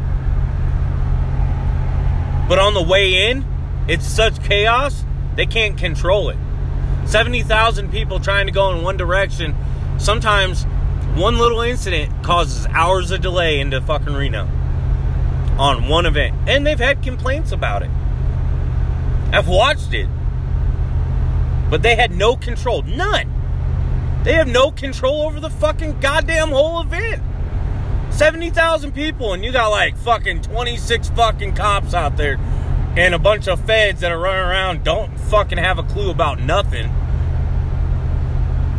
but 2.48 2.58
on 2.58 2.74
the 2.74 2.82
way 2.82 3.30
in, 3.30 3.44
it's 3.88 4.06
such 4.06 4.42
chaos, 4.42 5.04
they 5.36 5.46
can't 5.46 5.76
control 5.76 6.28
it. 6.28 6.36
70,000 7.06 7.90
people 7.90 8.20
trying 8.20 8.46
to 8.46 8.52
go 8.52 8.70
in 8.72 8.82
one 8.82 8.96
direction. 8.96 9.54
Sometimes 9.98 10.64
one 11.14 11.38
little 11.38 11.60
incident 11.60 12.22
causes 12.22 12.66
hours 12.68 13.10
of 13.10 13.20
delay 13.20 13.60
into 13.60 13.80
fucking 13.80 14.14
Reno 14.14 14.48
on 15.58 15.88
one 15.88 16.06
event. 16.06 16.34
And 16.46 16.66
they've 16.66 16.78
had 16.78 17.02
complaints 17.02 17.52
about 17.52 17.82
it. 17.82 17.90
I've 19.32 19.48
watched 19.48 19.92
it. 19.92 20.08
But 21.70 21.82
they 21.82 21.96
had 21.96 22.12
no 22.12 22.36
control. 22.36 22.82
None. 22.82 23.30
They 24.24 24.34
have 24.34 24.48
no 24.48 24.70
control 24.70 25.22
over 25.22 25.40
the 25.40 25.50
fucking 25.50 26.00
goddamn 26.00 26.48
whole 26.48 26.80
event. 26.80 27.22
70,000 28.12 28.92
people 28.92 29.32
and 29.32 29.44
you 29.44 29.52
got 29.52 29.68
like 29.68 29.96
fucking 29.96 30.42
26 30.42 31.08
fucking 31.10 31.54
cops 31.54 31.94
out 31.94 32.16
there 32.16 32.38
and 32.96 33.14
a 33.14 33.18
bunch 33.18 33.48
of 33.48 33.64
feds 33.64 34.00
that 34.00 34.12
are 34.12 34.18
running 34.18 34.44
around 34.44 34.84
don't 34.84 35.18
fucking 35.18 35.58
have 35.58 35.78
a 35.78 35.82
clue 35.82 36.10
about 36.10 36.38
nothing. 36.40 36.92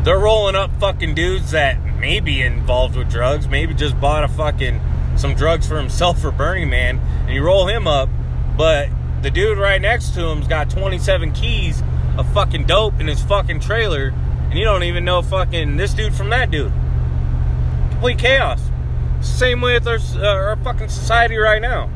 They're 0.04 0.20
rolling 0.20 0.56
up 0.56 0.72
fucking 0.80 1.16
dudes 1.16 1.52
that 1.52 1.82
may 2.00 2.20
be 2.20 2.42
involved 2.42 2.96
with 2.96 3.10
drugs, 3.10 3.48
maybe 3.48 3.74
just 3.74 4.00
bought 4.00 4.24
a 4.24 4.28
fucking 4.28 4.82
some 5.16 5.34
drugs 5.34 5.68
for 5.68 5.78
himself 5.78 6.20
for 6.20 6.32
Burning 6.32 6.70
Man, 6.70 7.00
and 7.00 7.34
you 7.34 7.44
roll 7.44 7.68
him 7.68 7.88
up, 7.88 8.10
but 8.58 8.90
the 9.22 9.32
dude 9.32 9.58
right 9.58 9.82
next 9.82 10.14
to 10.16 10.28
him's 10.28 10.48
got 10.48 10.70
27 10.70 11.32
keys 11.32 11.82
of 12.18 12.32
fucking 12.34 12.66
dope 12.66 13.00
in 13.00 13.08
his 13.08 13.24
fucking 13.24 13.62
trailer, 13.62 14.14
and 14.50 14.60
you 14.60 14.66
don't 14.66 14.84
even 14.84 15.06
know 15.06 15.22
fucking 15.22 15.78
this 15.78 15.94
dude 15.94 16.14
from 16.14 16.30
that 16.30 16.52
dude. 16.52 16.74
Complete 17.92 18.20
chaos. 18.20 18.62
Same 19.24 19.62
way 19.62 19.74
with 19.74 19.88
our, 19.88 19.98
uh, 19.98 20.26
our 20.26 20.56
fucking 20.58 20.90
society 20.90 21.38
right 21.38 21.62
now. 21.62 21.90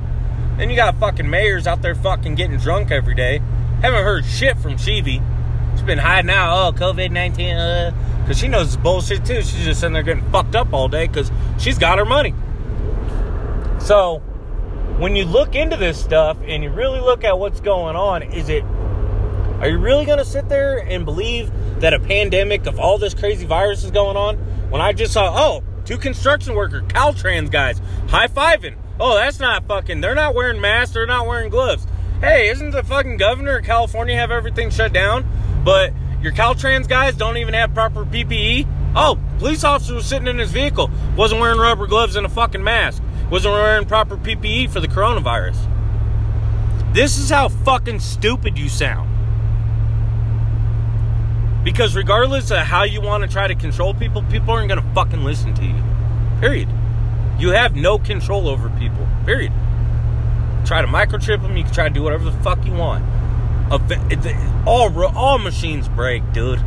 Then 0.58 0.70
you 0.70 0.76
got 0.76 0.98
fucking 1.00 1.30
mayors 1.30 1.68
out 1.68 1.82
there 1.82 1.94
fucking 1.94 2.36
getting 2.36 2.58
drunk 2.58 2.90
every 2.90 3.14
day. 3.14 3.42
Haven't 3.82 4.04
heard 4.04 4.26
shit 4.26 4.58
from 4.58 4.78
Schieve. 4.78 5.22
She's 5.74 5.82
been 5.84 6.00
hiding 6.00 6.32
out. 6.32 6.68
Oh, 6.68 6.72
COVID 6.72 7.12
19. 7.12 7.56
Uh, 7.56 8.18
because 8.22 8.40
she 8.40 8.48
knows 8.48 8.74
it's 8.74 8.78
bullshit 8.78 9.24
too. 9.26 9.36
She's 9.36 9.64
just 9.64 9.80
sitting 9.80 9.94
there 9.94 10.04
getting 10.04 10.30
fucked 10.32 10.56
up 10.56 10.74
all 10.74 10.88
day 10.88 11.08
because 11.08 11.32
she's 11.60 11.78
got 11.78 11.98
her 11.98 12.06
money. 12.06 12.34
So, 13.80 14.18
when 14.98 15.16
you 15.16 15.24
look 15.24 15.56
into 15.56 15.78
this 15.78 15.98
stuff 16.02 16.38
and 16.46 16.64
you 16.64 16.70
really 16.70 17.00
look 17.00 17.24
at 17.24 17.38
what's 17.38 17.62
going 17.62 17.96
on, 17.96 18.24
is 18.24 18.50
it, 18.50 18.64
are 19.62 19.70
you 19.70 19.78
really 19.78 20.06
going 20.06 20.18
to 20.18 20.26
sit 20.26 20.50
there 20.50 20.80
and 20.80 21.06
believe 21.06 21.52
that 21.80 21.94
a 21.94 22.00
pandemic 22.00 22.66
of 22.66 22.80
all 22.80 22.98
this 22.98 23.14
crazy 23.14 23.46
virus 23.46 23.84
is 23.84 23.92
going 23.92 24.18
on? 24.18 24.38
When 24.72 24.82
I 24.82 24.92
just 24.92 25.14
saw, 25.14 25.32
oh, 25.34 25.64
Two 25.88 25.98
construction 25.98 26.54
worker, 26.54 26.82
Caltrans 26.82 27.50
guys, 27.50 27.80
high 28.10 28.28
fiving. 28.28 28.76
Oh, 29.00 29.16
that's 29.16 29.40
not 29.40 29.66
fucking. 29.70 30.02
They're 30.02 30.16
not 30.16 30.36
wearing 30.36 30.60
masks. 30.60 30.94
They're 30.94 31.08
not 31.08 31.26
wearing 31.26 31.50
gloves. 31.50 31.88
Hey, 32.20 32.50
isn't 32.50 32.72
the 32.72 32.84
fucking 32.84 33.16
governor 33.16 33.60
of 33.60 33.66
California 33.66 34.14
have 34.18 34.30
everything 34.30 34.70
shut 34.70 34.92
down? 34.92 35.26
But 35.64 35.94
your 36.22 36.34
Caltrans 36.34 36.90
guys 36.90 37.16
don't 37.16 37.38
even 37.38 37.54
have 37.54 37.74
proper 37.74 38.04
PPE. 38.04 38.68
Oh, 38.98 39.18
police 39.40 39.64
officer 39.64 39.94
was 39.94 40.06
sitting 40.06 40.28
in 40.28 40.40
his 40.40 40.52
vehicle, 40.52 40.92
wasn't 41.16 41.40
wearing 41.40 41.58
rubber 41.58 41.88
gloves 41.88 42.18
and 42.18 42.26
a 42.26 42.30
fucking 42.30 42.62
mask, 42.64 43.02
wasn't 43.30 43.54
wearing 43.54 43.86
proper 43.86 44.18
PPE 44.18 44.70
for 44.70 44.82
the 44.82 44.90
coronavirus. 44.90 45.56
This 46.94 47.18
is 47.18 47.30
how 47.30 47.48
fucking 47.48 48.02
stupid 48.02 48.58
you 48.58 48.68
sound. 48.68 49.17
Because 51.68 51.98
regardless 51.98 52.50
of 52.50 52.60
how 52.60 52.84
you 52.84 53.02
want 53.02 53.24
to 53.24 53.30
try 53.30 53.46
to 53.46 53.54
control 53.54 53.94
people, 53.94 54.24
people 54.32 54.52
aren't 54.52 54.70
going 54.70 54.82
to 54.82 54.94
fucking 54.94 55.26
listen 55.26 55.54
to 55.56 55.66
you. 55.66 55.84
Period. 56.40 56.70
You 57.38 57.50
have 57.50 57.76
no 57.76 58.00
control 58.00 58.48
over 58.48 58.70
people. 58.80 59.06
Period. 59.26 59.52
Try 60.66 60.82
to 60.82 60.88
microchip 60.88 61.42
them. 61.42 61.58
You 61.58 61.66
can 61.66 61.74
try 61.74 61.90
to 61.90 61.94
do 61.94 62.02
whatever 62.02 62.24
the 62.24 62.32
fuck 62.42 62.66
you 62.66 62.72
want. 62.72 63.04
All 64.66 65.08
all 65.08 65.40
machines 65.40 65.90
break, 65.90 66.32
dude. 66.32 66.60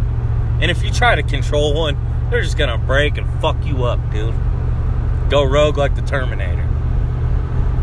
And 0.61 0.71
if 0.71 0.85
you 0.85 0.93
try 0.93 1.15
to 1.15 1.23
control 1.23 1.73
one, 1.73 1.97
they're 2.29 2.43
just 2.43 2.59
gonna 2.59 2.77
break 2.77 3.17
and 3.17 3.27
fuck 3.41 3.57
you 3.65 3.85
up, 3.85 3.99
dude. 4.13 4.35
Go 5.31 5.45
rogue 5.45 5.79
like 5.79 5.95
the 5.95 6.03
Terminator. 6.03 6.69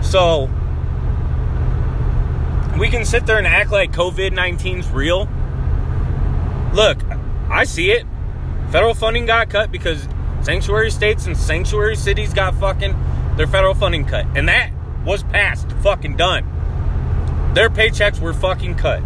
So 0.03 0.51
we 2.77 2.89
can 2.89 3.05
sit 3.05 3.25
there 3.25 3.39
and 3.39 3.47
act 3.47 3.71
like 3.71 3.91
COVID 3.91 4.35
19's 4.35 4.91
real 4.91 5.27
look, 6.73 6.97
I 7.49 7.63
see 7.63 7.91
it. 7.91 8.05
Federal 8.71 8.93
funding 8.93 9.25
got 9.25 9.49
cut 9.49 9.71
because 9.71 10.07
sanctuary 10.41 10.91
states 10.91 11.25
and 11.25 11.37
sanctuary 11.37 11.95
cities 11.95 12.33
got 12.33 12.55
fucking 12.55 12.95
their 13.37 13.47
federal 13.47 13.73
funding 13.73 14.05
cut. 14.05 14.25
And 14.35 14.47
that 14.49 14.71
was 15.05 15.23
passed, 15.23 15.71
fucking 15.83 16.17
done. 16.17 16.45
Their 17.53 17.69
paychecks 17.69 18.19
were 18.19 18.33
fucking 18.33 18.75
cut. 18.75 19.01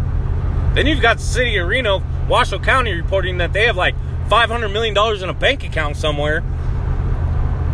Then 0.74 0.86
you've 0.86 1.02
got 1.02 1.18
the 1.18 1.22
city 1.22 1.56
of 1.58 1.68
Reno, 1.68 2.02
Washoe 2.28 2.58
County 2.58 2.92
reporting 2.94 3.38
that 3.38 3.52
they 3.52 3.66
have 3.66 3.76
like 3.76 3.94
$500 4.28 4.72
million 4.72 4.96
in 5.22 5.28
a 5.28 5.34
bank 5.34 5.64
account 5.64 5.96
somewhere 5.96 6.40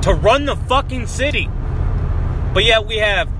to 0.03 0.15
run 0.15 0.45
the 0.45 0.57
fucking 0.57 1.07
city. 1.07 1.49
But 2.53 2.65
yet 2.65 2.87
we 2.87 2.99
have 2.99 3.31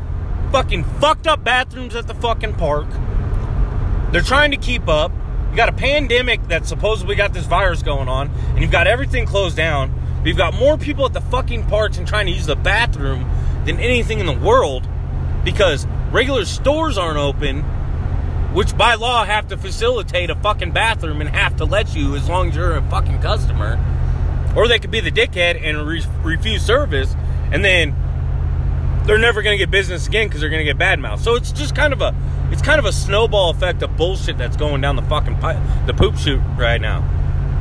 fucking 0.53 0.85
fucked 1.01 1.27
up 1.27 1.45
bathrooms 1.45 1.95
at 1.95 2.07
the 2.07 2.15
fucking 2.15 2.55
park. 2.55 2.87
They're 4.13 4.23
trying 4.23 4.53
to 4.53 4.57
keep 4.57 4.89
up. 4.89 5.13
You 5.51 5.57
got 5.57 5.69
a 5.69 5.73
pandemic 5.73 6.47
that 6.49 6.67
supposedly 6.67 7.17
got 7.17 7.33
this 7.33 7.47
virus 7.47 7.83
going 7.83 8.09
on, 8.09 8.29
and 8.29 8.59
you've 8.61 8.71
got 8.71 8.87
everything 8.87 9.27
closed 9.27 9.57
down. 9.57 9.93
We've 10.23 10.37
got 10.37 10.55
more 10.55 10.77
people 10.77 11.07
at 11.07 11.13
the 11.13 11.21
fucking 11.21 11.67
parks 11.67 11.99
and 11.99 12.07
trying 12.07 12.27
to 12.27 12.33
use 12.33 12.47
the 12.47 12.57
bathroom 12.57 13.29
than 13.65 13.79
anything 13.79 14.21
in 14.21 14.27
the 14.27 14.33
world 14.33 14.87
because 15.45 15.87
regular 16.11 16.45
stores 16.45 16.99
aren't 16.99 17.19
open, 17.19 17.63
which 18.53 18.77
by 18.77 18.95
law 18.95 19.25
have 19.25 19.49
to 19.49 19.57
facilitate 19.57 20.31
a 20.31 20.35
fucking 20.37 20.73
bathroom 20.73 21.21
and 21.21 21.31
have 21.31 21.57
to 21.57 21.65
let 21.65 21.95
you 21.95 22.17
as 22.17 22.29
long 22.29 22.49
as 22.49 22.57
you're 22.57 22.77
a 22.77 22.83
fucking 22.91 23.21
customer. 23.21 23.79
Or 24.57 24.69
they 24.69 24.79
could 24.79 24.91
be 24.91 25.01
the 25.01 25.13
dickhead 25.13 25.63
and 25.63 25.87
re- 25.87 26.05
refuse 26.23 26.65
service 26.65 27.15
and 27.51 27.65
then 27.65 27.95
they're 29.05 29.19
never 29.19 29.43
going 29.43 29.55
to 29.55 29.59
get 29.59 29.71
business 29.71 30.07
again 30.07 30.29
because 30.29 30.41
they're 30.41 30.51
going 30.51 30.61
to 30.61 30.71
get 30.71 30.77
bad 30.77 30.99
mouth. 31.01 31.23
So 31.23 31.35
it's 31.35 31.53
just 31.53 31.75
kind 31.75 31.93
of 31.93 32.03
a 32.03 32.15
it's 32.51 32.63
kind 32.63 32.79
of 32.79 32.85
a 32.85 32.93
snowball 32.93 33.51
effect 33.51 33.83
of 33.83 33.97
bullshit 33.97 34.39
that's 34.39 34.57
going 34.57 34.81
down 34.81 34.97
the 34.97 35.03
fucking 35.03 35.39
pipe, 35.39 35.59
the 35.87 35.95
poop 35.95 36.17
chute 36.17 36.41
right 36.57 36.81
now. 36.81 37.03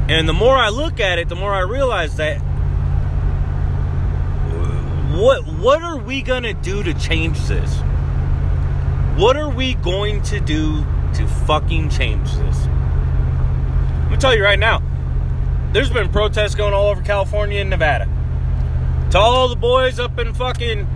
And 0.09 0.27
the 0.27 0.33
more 0.33 0.55
I 0.55 0.69
look 0.69 0.99
at 0.99 1.19
it, 1.19 1.27
the 1.27 1.35
more 1.35 1.53
I 1.53 1.59
realize 1.59 2.15
that 2.15 2.37
what 5.17 5.45
what 5.47 5.81
are 5.81 5.97
we 5.97 6.21
going 6.21 6.43
to 6.43 6.53
do 6.53 6.83
to 6.83 6.93
change 6.93 7.39
this? 7.47 7.73
What 9.17 9.35
are 9.35 9.49
we 9.49 9.73
going 9.73 10.21
to 10.23 10.39
do 10.39 10.85
to 11.15 11.27
fucking 11.45 11.89
change 11.89 12.31
this? 12.33 12.57
I'm 12.65 14.11
to 14.11 14.17
tell 14.17 14.35
you 14.35 14.43
right 14.43 14.59
now. 14.59 14.81
There's 15.73 15.89
been 15.89 16.09
protests 16.09 16.55
going 16.55 16.73
all 16.73 16.87
over 16.87 17.01
California 17.01 17.59
and 17.59 17.69
Nevada. 17.69 18.07
To 19.11 19.17
all 19.17 19.49
the 19.49 19.55
boys 19.55 19.99
up 19.99 20.17
in 20.19 20.33
fucking 20.33 20.87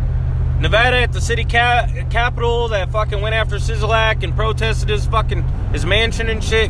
Nevada 0.62 0.98
at 0.98 1.12
the 1.12 1.20
city 1.20 1.44
ca- 1.44 1.88
capital 2.12 2.68
that 2.68 2.92
fucking 2.92 3.20
went 3.20 3.34
after 3.34 3.56
Sisolak 3.56 4.22
and 4.22 4.36
protested 4.36 4.90
his 4.90 5.08
fucking 5.08 5.42
his 5.74 5.88
mansion 5.88 6.30
and 6.30 6.44
shit. 6.44 6.70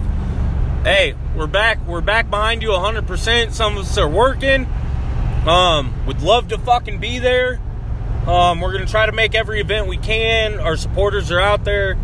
Hey, 0.83 1.13
we're 1.35 1.45
back. 1.45 1.85
We're 1.85 1.99
back 1.99 2.29
behind 2.29 2.61
you 2.61 2.69
100%. 2.69 3.51
Some 3.51 3.77
of 3.77 3.83
us 3.83 3.97
are 3.97 4.07
working. 4.07 4.65
Um, 5.45 5.93
would 6.05 6.21
love 6.21 6.47
to 6.47 6.57
fucking 6.57 6.99
be 6.99 7.19
there. 7.19 7.59
Um, 8.25 8.61
we're 8.61 8.71
gonna 8.71 8.85
try 8.85 9.07
to 9.07 9.11
make 9.11 9.35
every 9.35 9.59
event 9.59 9.87
we 9.87 9.97
can. 9.97 10.61
Our 10.61 10.77
supporters 10.77 11.29
are 11.29 11.41
out 11.41 11.65
there. 11.65 11.97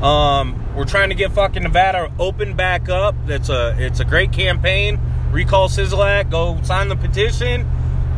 Um, 0.00 0.76
we're 0.76 0.84
trying 0.84 1.08
to 1.08 1.16
get 1.16 1.32
fucking 1.32 1.64
Nevada 1.64 2.12
open 2.20 2.54
back 2.54 2.88
up. 2.88 3.16
That's 3.26 3.48
a 3.48 3.74
it's 3.80 3.98
a 3.98 4.04
great 4.04 4.30
campaign. 4.32 5.00
Recall 5.32 5.68
Sisolak. 5.68 6.30
Go 6.30 6.60
sign 6.62 6.86
the 6.86 6.94
petition. 6.94 7.66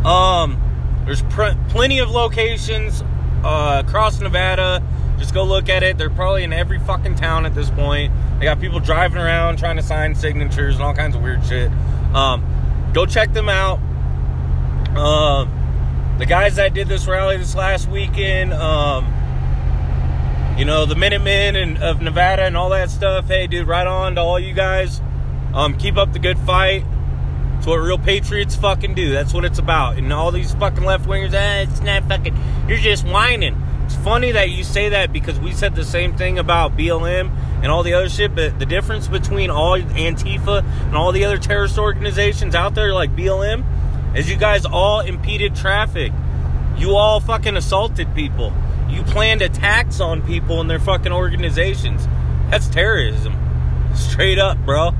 Um, 0.05 0.61
there's 1.07 1.23
pr- 1.23 1.57
plenty 1.71 2.01
of 2.01 2.11
locations 2.11 3.03
uh, 3.45 3.83
across 3.87 4.21
Nevada. 4.21 4.83
Just 5.19 5.33
go 5.33 5.45
look 5.45 5.69
at 5.69 5.83
it. 5.83 5.97
They're 5.99 6.11
probably 6.11 6.43
in 6.43 6.53
every 6.53 6.79
fucking 6.81 7.15
town 7.17 7.47
at 7.47 7.55
this 7.55 7.71
point. 7.71 8.13
They 8.39 8.45
got 8.45 8.61
people 8.61 8.81
driving 8.81 9.19
around 9.19 9.59
trying 9.59 9.77
to 9.77 9.83
sign 9.83 10.15
signatures 10.15 10.75
and 10.75 10.85
all 10.85 10.95
kinds 10.95 11.15
of 11.15 11.23
weird 11.23 11.45
shit. 11.45 11.71
Um, 12.15 12.91
go 12.93 13.07
check 13.07 13.33
them 13.33 13.49
out. 13.49 13.79
Uh, 14.97 15.47
the 16.19 16.27
guys 16.27 16.57
that 16.57 16.75
did 16.75 16.89
this 16.89 17.07
rally 17.07 17.37
this 17.37 17.55
last 17.55 17.89
weekend, 17.89 18.53
um, 18.53 19.05
you 20.57 20.65
know, 20.65 20.87
the 20.87 20.95
Minutemen 20.95 21.57
and 21.57 21.79
of 21.79 22.01
Nevada 22.01 22.43
and 22.43 22.57
all 22.57 22.71
that 22.71 22.91
stuff. 22.91 23.27
Hey, 23.27 23.47
dude, 23.47 23.67
right 23.67 23.87
on 23.87 24.15
to 24.15 24.21
all 24.21 24.39
you 24.39 24.55
guys. 24.55 25.01
Um, 25.53 25.77
keep 25.77 25.97
up 25.97 26.13
the 26.13 26.19
good 26.19 26.39
fight. 26.39 26.85
It's 27.65 27.69
what 27.71 27.77
real 27.77 27.97
patriots 27.97 28.55
fucking 28.57 28.93
do. 28.93 29.11
That's 29.11 29.33
what 29.33 29.47
it's 29.47 29.59
about. 29.59 29.97
And 29.97 30.13
all 30.13 30.31
these 30.31 30.53
fucking 30.53 30.85
left 30.85 31.07
wingers, 31.07 31.33
eh, 31.33 31.63
it's 31.63 31.81
not 31.81 32.07
fucking. 32.07 32.37
You're 32.69 32.77
just 32.77 33.07
whining. 33.07 33.57
It's 33.87 33.95
funny 33.95 34.33
that 34.33 34.51
you 34.51 34.63
say 34.65 34.91
that 34.91 35.15
because 35.15 35.41
we 35.41 35.53
said 35.53 35.75
the 35.75 35.83
same 35.83 36.15
thing 36.15 36.39
about 36.39 36.77
BLM 36.77 37.31
and 37.63 37.73
all 37.73 37.83
the 37.83 37.95
other 37.95 38.11
shit. 38.11 38.35
But 38.35 38.59
the 38.59 38.67
difference 38.67 39.09
between 39.09 39.49
all 39.49 39.79
Antifa 39.79 40.63
and 40.63 40.95
all 40.95 41.11
the 41.11 41.25
other 41.25 41.39
terrorist 41.39 41.79
organizations 41.79 42.55
out 42.55 42.75
there 42.75 42.93
like 42.93 43.17
BLM 43.17 43.65
is 44.15 44.29
you 44.29 44.37
guys 44.37 44.67
all 44.67 45.01
impeded 45.01 45.57
traffic. 45.57 46.13
You 46.77 46.97
all 46.97 47.19
fucking 47.19 47.57
assaulted 47.57 48.15
people. 48.15 48.53
You 48.91 49.05
planned 49.05 49.41
attacks 49.41 50.01
on 50.01 50.21
people 50.21 50.61
and 50.61 50.69
their 50.69 50.81
fucking 50.81 51.13
organizations. 51.13 52.07
That's 52.51 52.69
terrorism. 52.69 53.35
Straight 53.95 54.39
up, 54.39 54.59
bro. 54.67 54.91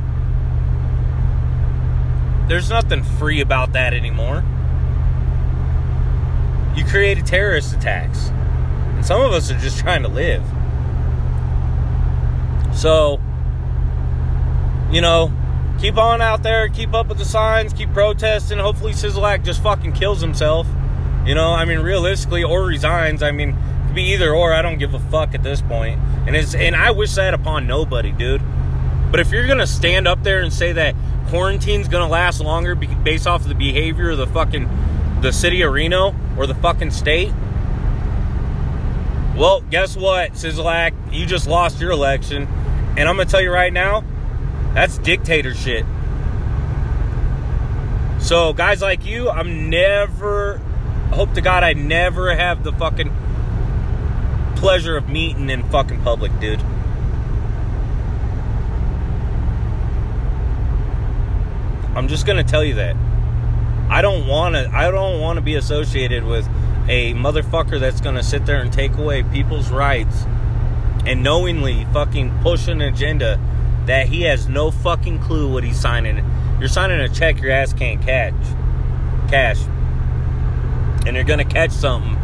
There's 2.49 2.69
nothing 2.69 3.03
free 3.03 3.41
about 3.41 3.73
that 3.73 3.95
anymore. 3.95 4.45
You 6.77 6.85
created 6.85 7.27
terrorist 7.27 7.75
attacks. 7.75 8.29
And 8.29 9.07
some 9.07 9.21
of 9.21 9.33
us 9.33 9.51
are 9.51 9.59
just 9.59 9.79
trying 9.79 10.03
to 10.03 10.09
live. 10.09 10.43
So, 12.75 13.21
you 14.91 15.01
know, 15.01 15.33
keep 15.81 15.97
on 15.97 16.21
out 16.21 16.43
there, 16.43 16.69
keep 16.69 16.93
up 16.93 17.09
with 17.09 17.19
the 17.19 17.25
signs, 17.25 17.73
keep 17.73 17.93
protesting. 17.93 18.59
Hopefully, 18.59 18.93
Sisolak 18.93 19.45
just 19.45 19.63
fucking 19.63 19.93
kills 19.93 20.21
himself. 20.21 20.67
You 21.25 21.35
know, 21.35 21.53
I 21.53 21.65
mean, 21.65 21.79
realistically, 21.79 22.45
or 22.45 22.65
resigns. 22.65 23.23
I 23.23 23.31
mean, 23.31 23.51
it 23.51 23.87
could 23.87 23.95
be 23.95 24.13
either 24.13 24.35
or. 24.35 24.53
I 24.53 24.61
don't 24.61 24.79
give 24.79 24.93
a 24.93 24.99
fuck 24.99 25.35
at 25.35 25.43
this 25.43 25.63
point. 25.63 26.01
And 26.27 26.37
it's 26.37 26.55
and 26.55 26.77
I 26.77 26.91
wish 26.91 27.15
that 27.15 27.33
upon 27.33 27.67
nobody, 27.67 28.13
dude. 28.13 28.43
But 29.11 29.21
if 29.21 29.31
you're 29.31 29.47
gonna 29.47 29.67
stand 29.67 30.09
up 30.09 30.23
there 30.23 30.41
and 30.41 30.53
say 30.53 30.73
that 30.73 30.95
quarantine's 31.29 31.89
gonna 31.89 32.09
last 32.09 32.41
longer 32.41 32.75
based 32.75 33.27
off 33.27 33.43
of 33.43 33.49
the 33.49 33.55
behavior 33.55 34.11
of 34.11 34.19
the 34.19 34.27
fucking 34.27 34.69
the 35.21 35.33
city 35.33 35.63
of 35.63 35.73
Reno 35.73 36.15
or 36.37 36.47
the 36.47 36.55
fucking 36.55 36.91
state, 36.91 37.33
well, 39.37 39.63
guess 39.63 39.97
what, 39.97 40.33
Sisolak? 40.33 40.93
You 41.13 41.27
just 41.27 41.49
lost 41.49 41.81
your 41.81 41.91
election, 41.91 42.47
and 42.97 43.09
I'm 43.09 43.17
gonna 43.17 43.29
tell 43.29 43.41
you 43.41 43.51
right 43.51 43.73
now, 43.73 44.05
that's 44.75 44.99
dictatorship. 44.99 45.85
So, 48.21 48.53
guys 48.53 48.81
like 48.81 49.05
you, 49.05 49.29
I'm 49.29 49.71
never. 49.71 50.61
Hope 51.11 51.35
to 51.35 51.41
God 51.41 51.63
I 51.63 51.75
never 51.75 52.35
have 52.35 52.65
the 52.65 52.73
fucking 52.73 53.13
pleasure 54.57 54.97
of 54.97 55.09
meeting 55.09 55.51
in 55.51 55.63
fucking 55.69 56.03
public, 56.03 56.39
dude. 56.41 56.63
I'm 61.95 62.09
just 62.09 62.27
gonna 62.27 62.45
tell 62.45 62.65
you 62.65 62.75
that. 62.75 62.97
I 63.89 64.03
don't 64.03 64.27
wanna 64.27 64.69
I 64.73 64.91
don't 64.91 65.21
wanna 65.21 65.41
be 65.41 65.55
associated 65.55 66.25
with 66.25 66.47
a 66.89 67.15
motherfucker 67.15 67.79
that's 67.79 68.01
gonna 68.01 68.23
sit 68.23 68.47
there 68.47 68.61
and 68.61 68.73
take 68.73 68.97
away 68.97 69.23
people's 69.23 69.71
rights 69.71 70.25
and 71.07 71.23
knowingly 71.23 71.87
fucking 71.93 72.41
push 72.43 72.67
an 72.67 72.81
agenda 72.81 73.39
that 73.87 74.09
he 74.09 74.23
has 74.23 74.49
no 74.49 74.71
fucking 74.71 75.21
clue 75.21 75.53
what 75.53 75.63
he's 75.63 75.79
signing. 75.79 76.25
You're 76.59 76.69
signing 76.69 77.01
a 77.01 77.09
check 77.09 77.41
your 77.41 77.53
ass 77.53 77.73
can't 77.73 78.03
catch. 78.03 78.35
Cash. 79.29 79.61
And 81.07 81.15
you're 81.15 81.25
gonna 81.25 81.45
catch 81.45 81.71
something 81.71 82.19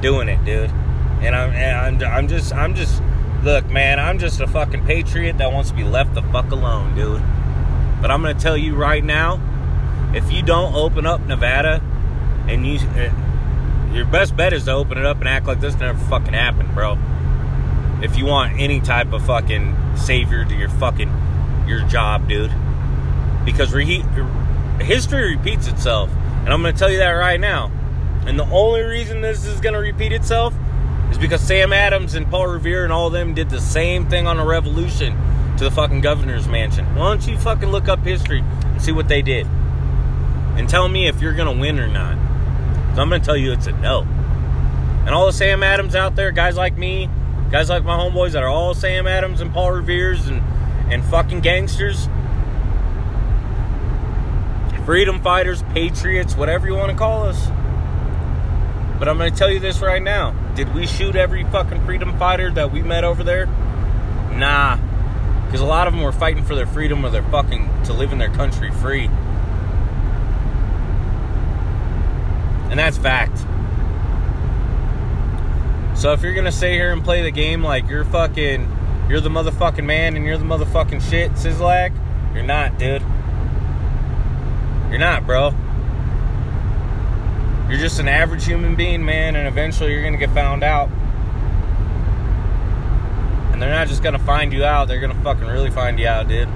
doing 0.00 0.28
it, 0.28 0.44
dude. 0.44 0.70
And 1.20 1.34
I'm 1.34 1.50
and 1.50 2.02
I'm, 2.04 2.12
I'm 2.12 2.28
just 2.28 2.52
I'm 2.52 2.74
just 2.74 3.02
look, 3.42 3.68
man, 3.70 3.98
I'm 3.98 4.18
just 4.18 4.40
a 4.40 4.46
fucking 4.46 4.84
patriot 4.84 5.38
that 5.38 5.52
wants 5.52 5.70
to 5.70 5.76
be 5.76 5.84
left 5.84 6.14
the 6.14 6.22
fuck 6.22 6.50
alone, 6.50 6.94
dude. 6.94 7.22
But 8.00 8.10
I'm 8.10 8.22
going 8.22 8.36
to 8.36 8.42
tell 8.42 8.56
you 8.56 8.74
right 8.74 9.02
now, 9.02 9.40
if 10.14 10.32
you 10.32 10.42
don't 10.42 10.74
open 10.74 11.06
up 11.06 11.20
Nevada, 11.22 11.82
and 12.48 12.66
you, 12.66 12.78
uh, 12.78 13.92
your 13.92 14.04
best 14.06 14.36
bet 14.36 14.52
is 14.52 14.64
to 14.64 14.72
open 14.72 14.98
it 14.98 15.06
up 15.06 15.18
and 15.18 15.28
act 15.28 15.46
like 15.46 15.60
this 15.60 15.74
never 15.76 15.98
fucking 16.06 16.32
happened, 16.32 16.74
bro. 16.74 16.98
If 18.02 18.16
you 18.16 18.26
want 18.26 18.58
any 18.60 18.80
type 18.80 19.12
of 19.12 19.24
fucking 19.26 19.96
savior 19.96 20.44
to 20.44 20.54
your 20.54 20.68
fucking 20.68 21.10
your 21.66 21.80
job, 21.88 22.28
dude, 22.28 22.52
because 23.44 23.72
re- 23.72 24.04
history 24.80 25.36
repeats 25.36 25.66
itself, 25.66 26.10
and 26.44 26.52
I'm 26.52 26.62
going 26.62 26.74
to 26.74 26.78
tell 26.78 26.90
you 26.90 26.98
that 26.98 27.10
right 27.10 27.40
now. 27.40 27.72
And 28.26 28.38
the 28.38 28.44
only 28.44 28.82
reason 28.82 29.20
this 29.20 29.46
is 29.46 29.60
going 29.60 29.72
to 29.72 29.80
repeat 29.80 30.12
itself 30.12 30.52
is 31.10 31.18
because 31.18 31.40
Sam 31.40 31.72
Adams 31.72 32.14
and 32.14 32.28
Paul 32.28 32.48
Revere 32.48 32.84
and 32.84 32.92
all 32.92 33.06
of 33.06 33.12
them 33.12 33.34
did 33.34 33.50
the 33.50 33.60
same 33.60 34.08
thing 34.08 34.26
on 34.26 34.38
a 34.38 34.44
revolution 34.44 35.16
to 35.58 35.64
the 35.64 35.70
fucking 35.70 36.00
governor's 36.00 36.46
mansion. 36.46 36.84
Why 36.94 37.08
don't 37.08 37.26
you 37.26 37.38
fucking 37.38 37.70
look 37.70 37.88
up 37.88 38.00
history 38.00 38.40
and 38.40 38.82
see 38.82 38.92
what 38.92 39.08
they 39.08 39.22
did? 39.22 39.46
And 40.56 40.68
tell 40.68 40.88
me 40.88 41.06
if 41.06 41.20
you're 41.20 41.34
to 41.54 41.60
win 41.60 41.78
or 41.78 41.88
not. 41.88 42.14
So 42.94 43.02
I'm 43.02 43.10
to 43.10 43.20
tell 43.20 43.36
you 43.36 43.52
it's 43.52 43.66
a 43.66 43.72
no. 43.72 44.02
And 45.06 45.10
all 45.10 45.26
the 45.26 45.32
Sam 45.32 45.62
Adams 45.62 45.94
out 45.94 46.16
there, 46.16 46.32
guys 46.32 46.56
like 46.56 46.76
me, 46.76 47.08
guys 47.50 47.68
like 47.68 47.84
my 47.84 47.96
homeboys 47.96 48.32
that 48.32 48.42
are 48.42 48.48
all 48.48 48.74
Sam 48.74 49.06
Adams 49.06 49.40
and 49.40 49.52
Paul 49.52 49.72
Revere's 49.72 50.26
and, 50.26 50.42
and 50.92 51.04
fucking 51.04 51.40
gangsters, 51.40 52.08
freedom 54.84 55.20
fighters, 55.20 55.62
patriots, 55.74 56.36
whatever 56.36 56.66
you 56.66 56.74
want 56.74 56.90
to 56.90 56.96
call 56.96 57.24
us. 57.24 57.48
But 58.98 59.08
I'm 59.08 59.18
going 59.18 59.30
to 59.30 59.36
tell 59.36 59.50
you 59.50 59.60
this 59.60 59.80
right 59.80 60.02
now. 60.02 60.30
Did 60.54 60.74
we 60.74 60.86
shoot 60.86 61.16
every 61.16 61.44
fucking 61.44 61.84
freedom 61.84 62.18
fighter 62.18 62.50
that 62.52 62.72
we 62.72 62.82
met 62.82 63.04
over 63.04 63.22
there? 63.22 63.46
Nah. 64.32 64.78
Because 65.46 65.60
a 65.60 65.66
lot 65.66 65.86
of 65.86 65.94
them 65.94 66.02
were 66.02 66.12
fighting 66.12 66.44
for 66.44 66.54
their 66.54 66.66
freedom 66.66 67.04
or 67.04 67.10
their 67.10 67.22
fucking 67.24 67.70
to 67.84 67.92
live 67.92 68.12
in 68.12 68.18
their 68.18 68.30
country 68.30 68.70
free. 68.70 69.06
And 72.70 72.78
that's 72.78 72.98
fact. 72.98 73.38
So 75.96 76.12
if 76.12 76.20
you're 76.22 76.34
gonna 76.34 76.52
stay 76.52 76.74
here 76.74 76.92
and 76.92 77.02
play 77.02 77.22
the 77.22 77.30
game 77.30 77.64
like 77.64 77.88
you're 77.88 78.04
fucking 78.04 78.70
you're 79.08 79.20
the 79.20 79.28
motherfucking 79.28 79.84
man 79.84 80.16
and 80.16 80.24
you're 80.26 80.36
the 80.36 80.44
motherfucking 80.44 81.00
shit, 81.08 81.30
Sisolak, 81.32 81.94
you're 82.34 82.42
not, 82.42 82.76
dude. 82.78 83.02
You're 84.90 84.98
not, 84.98 85.26
bro. 85.26 85.54
You're 87.68 87.78
just 87.78 87.98
an 87.98 88.08
average 88.08 88.44
human 88.44 88.74
being, 88.74 89.04
man, 89.04 89.36
and 89.36 89.48
eventually 89.48 89.92
you're 89.92 90.02
gonna 90.02 90.16
get 90.16 90.30
found 90.30 90.62
out. 90.62 90.90
And 93.56 93.62
they're 93.62 93.70
not 93.70 93.88
just 93.88 94.02
gonna 94.02 94.18
find 94.18 94.52
you 94.52 94.64
out, 94.64 94.86
they're 94.86 95.00
gonna 95.00 95.18
fucking 95.22 95.46
really 95.46 95.70
find 95.70 95.98
you 95.98 96.06
out, 96.06 96.28
dude. 96.28 96.46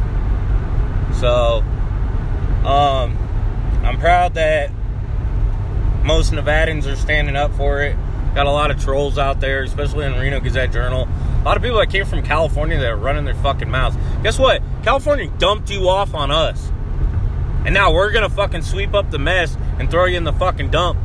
So, 1.14 1.64
um, 2.62 3.16
I'm 3.82 3.98
proud 3.98 4.34
that 4.34 4.70
most 6.04 6.30
Nevadans 6.30 6.84
are 6.84 6.96
standing 6.96 7.36
up 7.36 7.54
for 7.54 7.80
it. 7.80 7.96
Got 8.34 8.44
a 8.44 8.50
lot 8.50 8.70
of 8.70 8.84
trolls 8.84 9.16
out 9.16 9.40
there, 9.40 9.62
especially 9.62 10.04
in 10.04 10.12
Reno 10.12 10.40
Gazette 10.40 10.72
Journal. 10.72 11.08
A 11.40 11.42
lot 11.42 11.56
of 11.56 11.62
people 11.62 11.78
that 11.78 11.88
came 11.88 12.04
from 12.04 12.22
California 12.22 12.78
that 12.78 12.90
are 12.90 12.96
running 12.96 13.24
their 13.24 13.34
fucking 13.36 13.70
mouths. 13.70 13.96
Guess 14.22 14.38
what? 14.38 14.60
California 14.82 15.32
dumped 15.38 15.70
you 15.70 15.88
off 15.88 16.12
on 16.12 16.30
us. 16.30 16.70
And 17.64 17.72
now 17.72 17.94
we're 17.94 18.12
gonna 18.12 18.28
fucking 18.28 18.60
sweep 18.60 18.92
up 18.92 19.10
the 19.10 19.18
mess 19.18 19.56
and 19.78 19.90
throw 19.90 20.04
you 20.04 20.18
in 20.18 20.24
the 20.24 20.34
fucking 20.34 20.68
dump. 20.68 20.98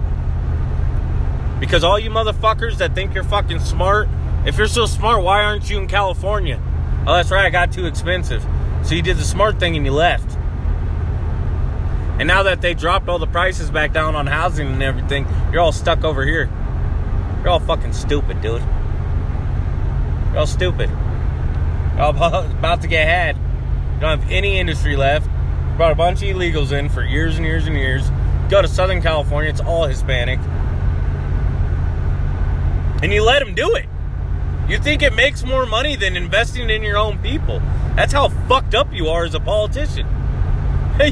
Because 1.62 1.86
all 1.86 1.98
you 1.98 2.10
motherfuckers 2.10 2.80
that 2.80 2.94
think 2.96 3.14
you're 3.14 3.24
fucking 3.24 3.60
smart, 3.62 4.10
if 4.46 4.58
you're 4.58 4.68
so 4.68 4.86
smart, 4.86 5.24
why 5.24 5.44
aren't 5.44 5.70
you 5.70 5.80
in 5.80 5.88
California? 5.88 6.62
Oh, 7.08 7.14
that's 7.14 7.32
right, 7.32 7.46
I 7.46 7.50
got 7.50 7.72
too 7.72 7.86
expensive. 7.86 8.46
So 8.84 8.94
you 8.94 9.02
did 9.02 9.18
the 9.18 9.24
smart 9.24 9.60
thing 9.60 9.76
and 9.76 9.86
you 9.86 9.92
left. 9.92 10.38
And 12.20 12.28
now 12.28 12.44
that 12.44 12.62
they 12.62 12.74
dropped 12.74 13.10
all 13.10 13.20
the 13.20 13.28
prices 13.28 13.72
back 13.72 13.92
down 13.92 14.16
on 14.16 14.28
housing 14.28 14.68
and 14.68 14.84
everything, 14.84 15.28
you're 15.52 15.62
all 15.62 15.72
stuck 15.72 16.04
over 16.04 16.24
here. 16.24 16.50
You're 17.40 17.50
all 17.50 17.60
fucking 17.60 17.94
stupid, 17.94 18.42
dude. 18.42 18.62
You're 20.30 20.40
all 20.40 20.48
stupid. 20.48 20.90
You're 20.90 22.02
all 22.02 22.10
about 22.46 22.82
to 22.84 22.88
get 22.88 23.08
had. 23.08 23.36
You 23.36 24.02
don't 24.02 24.20
have 24.20 24.32
any 24.32 24.60
industry 24.60 24.96
left. 24.96 25.26
You 25.26 25.78
Brought 25.78 25.92
a 25.92 25.96
bunch 25.96 26.22
of 26.22 26.30
illegals 26.30 26.72
in 26.72 26.88
for 26.90 27.04
years 27.04 27.38
and 27.38 27.46
years 27.46 27.66
and 27.66 27.76
years. 27.76 28.10
Go 28.50 28.62
to 28.62 28.68
Southern 28.68 29.02
California, 29.02 29.50
it's 29.50 29.62
all 29.62 29.86
Hispanic. 29.86 30.40
And 33.02 33.12
you 33.12 33.24
let 33.24 33.40
them 33.40 33.56
do 33.56 33.74
it. 33.76 33.88
You 34.68 34.80
think 34.80 35.04
it 35.04 35.14
makes 35.14 35.44
more 35.44 35.68
money 35.68 35.96
than 35.96 36.18
investing 36.18 36.72
in 36.72 36.82
your 36.82 36.98
own 36.98 37.20
people. 37.20 37.60
That's 37.96 38.12
how 38.12 38.30
fucked 38.48 38.74
up 38.74 38.92
you 38.92 39.10
are 39.10 39.24
as 39.24 39.36
a 39.36 39.40
politician. 39.40 40.08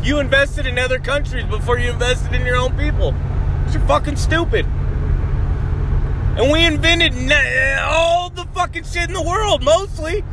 You 0.02 0.20
invested 0.20 0.66
in 0.66 0.80
other 0.80 0.98
countries 0.98 1.44
before 1.44 1.78
you 1.78 1.92
invested 1.92 2.34
in 2.34 2.46
your 2.46 2.56
own 2.56 2.78
people. 2.78 3.14
You're 3.70 3.86
fucking 3.86 4.16
stupid. 4.16 4.66
And 4.66 6.50
we 6.50 6.64
invented 6.64 7.14
all 7.82 8.30
the 8.30 8.46
fucking 8.54 8.86
shit 8.86 9.10
in 9.10 9.14
the 9.14 9.22
world, 9.22 9.62
mostly. 9.62 10.24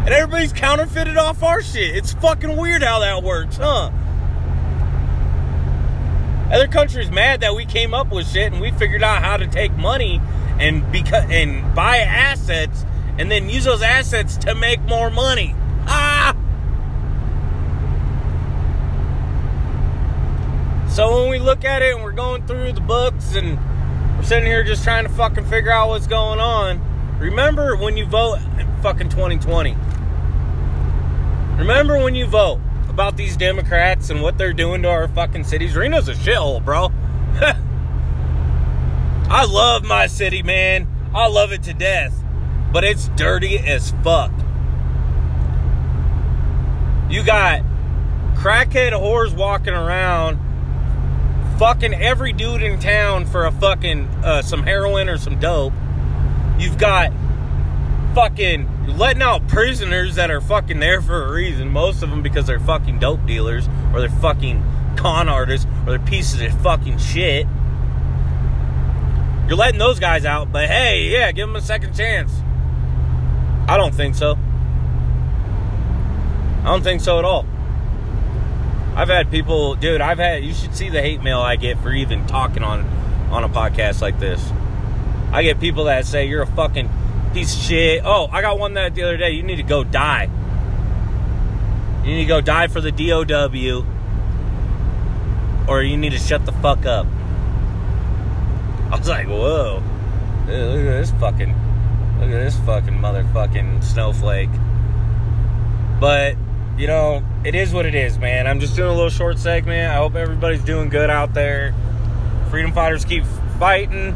And 0.00 0.10
everybody's 0.10 0.52
counterfeited 0.52 1.16
off 1.16 1.42
our 1.42 1.62
shit. 1.62 1.96
It's 1.96 2.12
fucking 2.12 2.54
weird 2.54 2.82
how 2.82 2.98
that 2.98 3.22
works, 3.22 3.56
huh? 3.56 3.90
Other 6.52 6.68
countries 6.68 7.10
mad 7.10 7.40
that 7.40 7.54
we 7.56 7.64
came 7.64 7.94
up 7.94 8.12
with 8.12 8.30
shit 8.30 8.52
and 8.52 8.60
we 8.60 8.72
figured 8.72 9.02
out 9.02 9.22
how 9.22 9.38
to 9.38 9.46
take 9.46 9.74
money 9.76 10.20
and 10.58 10.90
because 10.90 11.24
and 11.30 11.74
buy 11.74 11.98
assets 11.98 12.84
and 13.18 13.30
then 13.30 13.48
use 13.48 13.64
those 13.64 13.82
assets 13.82 14.36
to 14.38 14.54
make 14.54 14.80
more 14.82 15.10
money. 15.10 15.54
Ah! 15.86 16.34
So 20.88 21.20
when 21.22 21.30
we 21.30 21.38
look 21.38 21.64
at 21.64 21.82
it 21.82 21.94
and 21.94 22.02
we're 22.02 22.12
going 22.12 22.46
through 22.46 22.72
the 22.72 22.80
books 22.80 23.34
and 23.34 23.58
we're 24.16 24.24
sitting 24.24 24.46
here 24.46 24.64
just 24.64 24.82
trying 24.82 25.04
to 25.04 25.10
fucking 25.10 25.44
figure 25.44 25.70
out 25.70 25.88
what's 25.88 26.06
going 26.06 26.40
on. 26.40 26.80
Remember 27.18 27.76
when 27.76 27.96
you 27.96 28.06
vote 28.06 28.38
in 28.58 28.66
fucking 28.82 29.10
2020. 29.10 29.76
Remember 31.58 31.98
when 31.98 32.14
you 32.14 32.26
vote 32.26 32.60
about 32.88 33.16
these 33.16 33.36
Democrats 33.36 34.10
and 34.10 34.22
what 34.22 34.38
they're 34.38 34.52
doing 34.52 34.82
to 34.82 34.88
our 34.88 35.08
fucking 35.08 35.44
cities. 35.44 35.74
Reno's 35.74 36.08
a 36.08 36.14
shithole, 36.14 36.64
bro. 36.64 36.90
I 39.36 39.44
love 39.44 39.84
my 39.84 40.06
city, 40.06 40.42
man. 40.42 40.88
I 41.14 41.28
love 41.28 41.52
it 41.52 41.64
to 41.64 41.74
death. 41.74 42.18
But 42.72 42.84
it's 42.84 43.08
dirty 43.08 43.58
as 43.58 43.90
fuck. 44.02 44.32
You 47.10 47.22
got 47.22 47.60
crackhead 48.36 48.92
whores 48.92 49.36
walking 49.36 49.74
around 49.74 50.38
fucking 51.58 51.92
every 51.92 52.32
dude 52.32 52.62
in 52.62 52.80
town 52.80 53.26
for 53.26 53.44
a 53.44 53.52
fucking 53.52 54.06
uh, 54.24 54.40
some 54.40 54.62
heroin 54.62 55.10
or 55.10 55.18
some 55.18 55.38
dope. 55.38 55.74
You've 56.58 56.78
got 56.78 57.12
fucking 58.14 58.96
letting 58.96 59.20
out 59.20 59.46
prisoners 59.48 60.14
that 60.14 60.30
are 60.30 60.40
fucking 60.40 60.80
there 60.80 61.02
for 61.02 61.26
a 61.26 61.30
reason. 61.30 61.68
Most 61.68 62.02
of 62.02 62.08
them 62.08 62.22
because 62.22 62.46
they're 62.46 62.58
fucking 62.58 63.00
dope 63.00 63.26
dealers 63.26 63.68
or 63.92 64.00
they're 64.00 64.08
fucking 64.08 64.64
con 64.96 65.28
artists 65.28 65.66
or 65.84 65.90
they're 65.90 66.06
pieces 66.06 66.40
of 66.40 66.58
fucking 66.62 66.96
shit. 66.96 67.46
You're 69.48 69.56
letting 69.56 69.78
those 69.78 70.00
guys 70.00 70.24
out, 70.24 70.50
but 70.50 70.68
hey, 70.68 71.08
yeah, 71.08 71.30
give 71.30 71.46
them 71.46 71.56
a 71.56 71.60
second 71.60 71.94
chance. 71.94 72.32
I 73.68 73.76
don't 73.76 73.94
think 73.94 74.14
so. 74.14 74.36
I 76.62 76.64
don't 76.64 76.82
think 76.82 77.00
so 77.00 77.18
at 77.20 77.24
all. 77.24 77.46
I've 78.96 79.08
had 79.08 79.30
people, 79.30 79.74
dude. 79.76 80.00
I've 80.00 80.18
had. 80.18 80.42
You 80.42 80.52
should 80.52 80.74
see 80.74 80.88
the 80.88 81.00
hate 81.00 81.22
mail 81.22 81.38
I 81.38 81.56
get 81.56 81.78
for 81.78 81.92
even 81.92 82.26
talking 82.26 82.64
on 82.64 82.84
on 83.30 83.44
a 83.44 83.48
podcast 83.48 84.00
like 84.00 84.18
this. 84.18 84.42
I 85.30 85.42
get 85.42 85.60
people 85.60 85.84
that 85.84 86.06
say 86.06 86.26
you're 86.26 86.42
a 86.42 86.46
fucking 86.46 86.88
piece 87.32 87.54
of 87.54 87.62
shit. 87.62 88.02
Oh, 88.04 88.28
I 88.32 88.40
got 88.40 88.58
one 88.58 88.74
that 88.74 88.94
the 88.94 89.02
other 89.02 89.16
day. 89.16 89.30
You 89.30 89.42
need 89.42 89.56
to 89.56 89.62
go 89.62 89.84
die. 89.84 90.30
You 92.04 92.14
need 92.14 92.22
to 92.22 92.28
go 92.28 92.40
die 92.40 92.68
for 92.68 92.80
the 92.80 92.90
DOW, 92.90 93.84
or 95.68 95.82
you 95.82 95.96
need 95.96 96.10
to 96.10 96.18
shut 96.18 96.46
the 96.46 96.52
fuck 96.52 96.86
up. 96.86 97.06
I 98.92 98.98
was 98.98 99.08
like, 99.08 99.26
whoa, 99.26 99.82
Dude, 100.46 100.54
look 100.54 100.86
at 100.86 101.00
this 101.00 101.10
fucking, 101.12 101.52
look 102.20 102.30
at 102.30 102.38
this 102.38 102.56
fucking 102.60 102.94
motherfucking 102.94 103.82
snowflake. 103.82 104.50
But 105.98 106.36
you 106.78 106.86
know, 106.86 107.24
it 107.42 107.54
is 107.54 107.72
what 107.72 107.86
it 107.86 107.94
is, 107.94 108.18
man. 108.18 108.46
I'm 108.46 108.60
just 108.60 108.76
doing 108.76 108.90
a 108.90 108.94
little 108.94 109.10
short 109.10 109.38
segment. 109.38 109.90
I 109.90 109.96
hope 109.96 110.14
everybody's 110.14 110.62
doing 110.62 110.88
good 110.88 111.10
out 111.10 111.34
there. 111.34 111.74
Freedom 112.50 112.72
fighters 112.72 113.04
keep 113.04 113.24
fighting. 113.58 114.14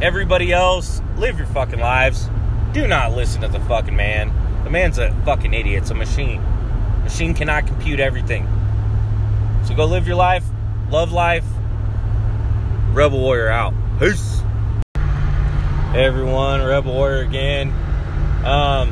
Everybody 0.00 0.52
else, 0.52 1.02
live 1.16 1.36
your 1.36 1.48
fucking 1.48 1.80
lives. 1.80 2.28
Do 2.72 2.86
not 2.86 3.12
listen 3.12 3.42
to 3.42 3.48
the 3.48 3.60
fucking 3.60 3.96
man. 3.96 4.32
The 4.64 4.70
man's 4.70 4.98
a 4.98 5.10
fucking 5.24 5.52
idiot. 5.52 5.82
It's 5.82 5.90
a 5.90 5.94
machine. 5.94 6.42
Machine 7.02 7.34
cannot 7.34 7.66
compute 7.66 8.00
everything. 8.00 8.48
So 9.66 9.74
go 9.74 9.84
live 9.84 10.06
your 10.06 10.16
life, 10.16 10.44
love 10.90 11.12
life. 11.12 11.44
Rebel 12.92 13.20
Warrior 13.20 13.48
out. 13.48 13.74
Peace. 13.98 14.42
Hey 14.94 16.04
everyone, 16.04 16.62
Rebel 16.62 16.92
Warrior 16.92 17.22
again. 17.22 17.72
Um, 18.44 18.90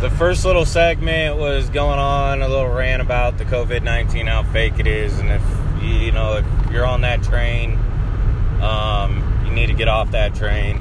the 0.00 0.08
first 0.08 0.44
little 0.44 0.64
segment 0.64 1.36
was 1.36 1.68
going 1.68 1.98
on 1.98 2.42
a 2.42 2.48
little 2.48 2.68
rant 2.68 3.02
about 3.02 3.38
the 3.38 3.44
COVID 3.44 3.82
19, 3.82 4.28
how 4.28 4.44
fake 4.44 4.78
it 4.78 4.86
is, 4.86 5.18
and 5.18 5.30
if 5.30 5.42
you 5.82 6.12
know, 6.12 6.36
if 6.36 6.70
you're 6.70 6.86
on 6.86 7.00
that 7.00 7.24
train, 7.24 7.76
um, 8.60 9.42
you 9.44 9.50
need 9.50 9.66
to 9.66 9.74
get 9.74 9.88
off 9.88 10.12
that 10.12 10.36
train. 10.36 10.76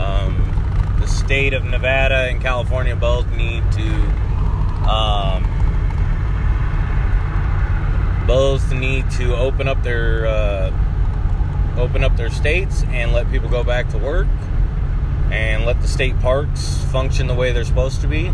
Um, 0.00 0.96
the 1.00 1.06
state 1.06 1.52
of 1.52 1.62
Nevada 1.64 2.30
and 2.30 2.40
California 2.40 2.96
both 2.96 3.30
need 3.32 3.70
to 3.72 3.90
um, 4.88 5.44
both 8.26 8.72
need 8.72 9.10
to 9.10 9.36
open 9.36 9.68
up 9.68 9.82
their 9.82 10.26
uh, 10.26 10.93
open 11.76 12.04
up 12.04 12.16
their 12.16 12.30
states 12.30 12.82
and 12.88 13.12
let 13.12 13.30
people 13.30 13.48
go 13.48 13.64
back 13.64 13.88
to 13.90 13.98
work 13.98 14.26
and 15.30 15.64
let 15.64 15.80
the 15.80 15.88
state 15.88 16.18
parks 16.20 16.78
function 16.92 17.26
the 17.26 17.34
way 17.34 17.52
they're 17.52 17.64
supposed 17.64 18.00
to 18.00 18.06
be. 18.06 18.28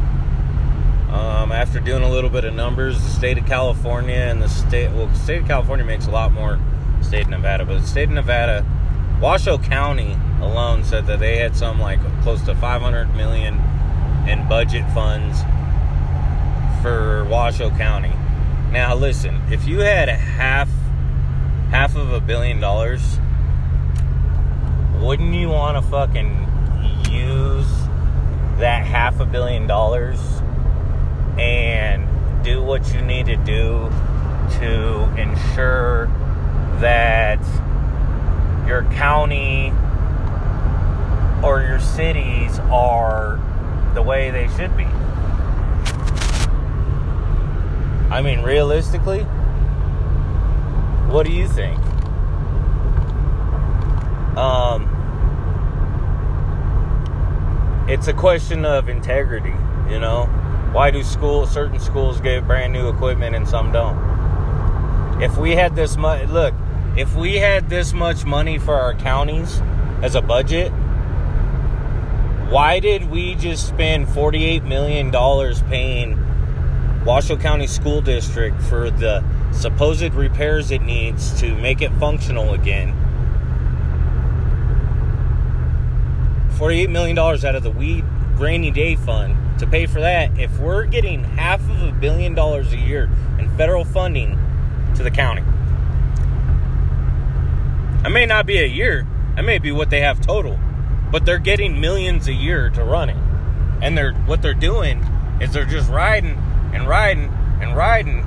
Um, 1.11 1.51
after 1.51 1.81
doing 1.81 2.03
a 2.03 2.11
little 2.11 2.31
bit 2.31 2.45
of 2.45 2.55
numbers, 2.55 3.03
the 3.03 3.11
state 3.11 3.39
of 3.39 3.47
California 3.47 4.15
and 4.15 4.41
the 4.41 4.49
state, 4.49 4.91
well, 4.93 5.07
the 5.07 5.19
state 5.19 5.43
of 5.43 5.49
California 5.49 5.85
makes 5.85 6.07
a 6.07 6.11
lot 6.11 6.33
more 6.33 6.59
state 7.01 7.25
of 7.25 7.31
Nevada, 7.31 7.65
but 7.65 7.81
the 7.81 7.87
state 7.87 8.05
of 8.05 8.11
Nevada, 8.11 8.65
Washoe 9.21 9.59
County 9.59 10.17
alone 10.41 10.85
said 10.85 11.07
that 11.07 11.19
they 11.19 11.39
had 11.39 11.57
some 11.57 11.81
like 11.81 12.01
close 12.23 12.43
to 12.43 12.55
500 12.55 13.15
million 13.17 13.55
in 14.29 14.47
budget 14.49 14.89
funds 14.93 15.41
for 16.83 17.25
Washoe 17.25 17.71
County. 17.71 18.13
Now, 18.71 18.95
listen, 18.95 19.43
if 19.51 19.67
you 19.67 19.81
had 19.81 20.09
half 20.09 20.69
half 21.71 21.97
of 21.97 22.13
a 22.13 22.21
billion 22.21 22.61
dollars, 22.61 23.19
wouldn't 25.01 25.35
you 25.35 25.49
want 25.49 25.83
to 25.83 25.91
fucking 25.91 26.47
use 27.11 27.67
that 28.59 28.85
half 28.85 29.19
a 29.21 29.25
billion 29.25 29.67
dollars 29.67 30.21
and 31.39 32.07
do 32.45 32.63
what 32.63 32.93
you 32.93 33.01
need 33.01 33.27
to 33.27 33.37
do 33.37 33.91
to 34.59 35.03
ensure 35.17 36.07
that 36.81 37.41
your 38.67 38.85
county 38.93 39.73
or 41.43 41.63
your 41.63 41.81
cities 41.81 42.59
are 42.71 43.41
the 43.95 44.03
way 44.03 44.31
they 44.31 44.49
should 44.57 44.77
be. 44.77 44.85
I 48.11 48.21
mean, 48.23 48.43
realistically, 48.43 49.23
what 51.11 51.27
do 51.27 51.33
you 51.33 51.49
think? 51.49 51.79
Um, 54.37 54.87
it's 57.91 58.07
a 58.07 58.13
question 58.13 58.65
of 58.65 58.89
integrity, 58.89 59.55
you 59.91 59.99
know. 59.99 60.27
Why 60.73 60.93
do 60.93 61.03
schools, 61.03 61.51
certain 61.51 61.81
schools 61.81 62.21
get 62.21 62.47
brand 62.47 62.73
new 62.73 62.89
equipment 62.89 63.35
and 63.35 63.49
some 63.49 63.73
don't? 63.73 65.21
If 65.21 65.37
we 65.37 65.57
had 65.57 65.75
this 65.75 65.97
much, 65.97 66.29
look, 66.29 66.55
if 66.97 67.17
we 67.17 67.37
had 67.37 67.69
this 67.69 67.93
much 67.93 68.25
money 68.25 68.59
for 68.59 68.75
our 68.75 68.95
counties, 68.95 69.61
as 70.03 70.15
a 70.15 70.23
budget, 70.23 70.71
why 72.49 72.81
did 72.81 73.11
we 73.11 73.35
just 73.35 73.69
spend 73.69 74.07
$48 74.07 74.65
million 74.67 75.11
paying 75.69 77.05
Washoe 77.05 77.37
County 77.37 77.67
School 77.67 78.01
District 78.01 78.61
for 78.63 78.91
the 78.91 79.25
supposed 79.53 80.15
repairs 80.15 80.71
it 80.71 80.83
needs 80.83 81.39
to 81.41 81.55
make 81.57 81.83
it 81.83 81.93
functional 81.95 82.55
again? 82.55 83.00
$48 86.61 86.91
million 86.91 87.19
out 87.19 87.55
of 87.55 87.63
the 87.63 87.71
weed 87.71 88.05
rainy 88.35 88.71
day 88.71 88.95
fund 88.95 89.35
to 89.59 89.67
pay 89.67 89.87
for 89.87 90.01
that 90.01 90.39
if 90.39 90.59
we're 90.59 90.85
getting 90.85 91.25
half 91.25 91.59
of 91.71 91.83
a 91.83 91.91
billion 91.91 92.35
dollars 92.35 92.71
a 92.75 92.77
year 92.77 93.09
in 93.39 93.49
federal 93.57 93.83
funding 93.83 94.39
to 94.95 95.03
the 95.03 95.11
county. 95.11 95.43
It 98.05 98.11
may 98.11 98.27
not 98.27 98.45
be 98.45 98.59
a 98.59 98.67
year, 98.67 99.07
it 99.39 99.43
may 99.43 99.59
be 99.59 99.73
what 99.73 99.89
they 99.89 100.03
have 100.03 100.21
total, 100.21 100.59
but 101.11 101.25
they're 101.25 101.39
getting 101.39 101.81
millions 101.81 102.29
a 102.29 102.35
year 102.35 102.69
to 102.69 102.85
run 102.85 103.09
it. 103.09 103.17
And 103.81 103.97
they're 103.97 104.13
what 104.13 104.43
they're 104.43 104.53
doing 104.53 104.99
is 105.41 105.55
they're 105.55 105.65
just 105.65 105.89
riding 105.89 106.37
and 106.75 106.87
riding 106.87 107.33
and 107.63 107.75
riding 107.75 108.23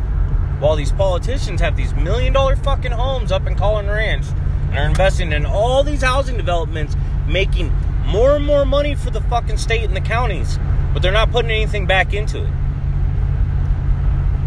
while 0.59 0.75
these 0.75 0.91
politicians 0.91 1.61
have 1.61 1.77
these 1.77 1.93
million 1.93 2.33
dollar 2.33 2.55
fucking 2.55 2.93
homes 2.93 3.31
up 3.31 3.45
in 3.45 3.55
Caughlin 3.55 3.93
Ranch 3.93 4.25
and 4.69 4.79
are 4.79 4.85
investing 4.87 5.31
in 5.33 5.45
all 5.45 5.83
these 5.83 6.01
housing 6.01 6.35
developments, 6.35 6.95
making 7.27 7.71
more 8.05 8.35
and 8.35 8.45
more 8.45 8.65
money 8.65 8.95
for 8.95 9.09
the 9.09 9.21
fucking 9.21 9.57
state 9.57 9.83
and 9.83 9.95
the 9.95 10.01
counties, 10.01 10.59
but 10.93 11.01
they're 11.01 11.11
not 11.11 11.31
putting 11.31 11.51
anything 11.51 11.85
back 11.85 12.13
into 12.13 12.43
it. 12.43 12.53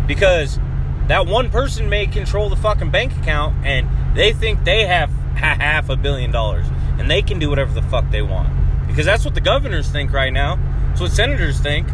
Because 0.06 0.58
that 1.08 1.26
one 1.26 1.50
person 1.50 1.88
may 1.88 2.06
control 2.06 2.48
the 2.48 2.56
fucking 2.56 2.90
bank 2.90 3.16
account 3.16 3.64
and 3.64 3.88
they 4.16 4.32
think 4.32 4.64
they 4.64 4.86
have 4.86 5.10
half 5.34 5.88
a 5.88 5.96
billion 5.96 6.30
dollars 6.30 6.66
and 6.98 7.10
they 7.10 7.22
can 7.22 7.38
do 7.38 7.50
whatever 7.50 7.72
the 7.72 7.82
fuck 7.82 8.08
they 8.10 8.22
want. 8.22 8.48
Because 8.86 9.06
that's 9.06 9.24
what 9.24 9.34
the 9.34 9.40
governors 9.40 9.88
think 9.88 10.12
right 10.12 10.32
now. 10.32 10.58
That's 10.88 11.00
what 11.00 11.10
senators 11.12 11.58
think. 11.60 11.88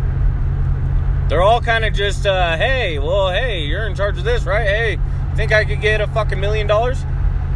They're 1.29 1.43
all 1.43 1.61
kind 1.61 1.85
of 1.85 1.95
just, 1.95 2.27
uh, 2.27 2.57
hey, 2.57 2.99
well, 2.99 3.31
hey, 3.31 3.63
you're 3.65 3.87
in 3.87 3.95
charge 3.95 4.19
of 4.19 4.25
this, 4.25 4.45
right? 4.45 4.67
Hey, 4.67 4.99
think 5.35 5.53
I 5.53 5.65
could 5.65 5.81
get 5.81 6.01
a 6.01 6.07
fucking 6.09 6.39
million 6.39 6.67
dollars? 6.67 7.05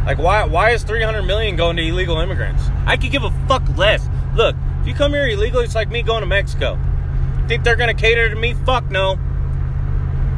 Like, 0.07 0.19
why 0.19 0.45
why 0.45 0.69
is 0.71 0.83
300 0.83 1.23
million 1.23 1.57
going 1.57 1.75
to 1.75 1.83
illegal 1.85 2.17
immigrants? 2.21 2.63
I 2.85 2.95
could 2.95 3.11
give 3.11 3.23
a 3.23 3.31
fuck 3.49 3.61
less. 3.77 4.07
Look, 4.35 4.55
if 4.79 4.87
you 4.87 4.93
come 4.93 5.11
here 5.11 5.27
illegally, 5.27 5.65
it's 5.65 5.75
like 5.75 5.89
me 5.89 6.01
going 6.01 6.21
to 6.21 6.25
Mexico. 6.25 6.79
Think 7.49 7.65
they're 7.65 7.75
to 7.75 7.93
cater 7.93 8.29
to 8.29 8.35
me? 8.37 8.53
Fuck 8.53 8.89
no. 8.89 9.19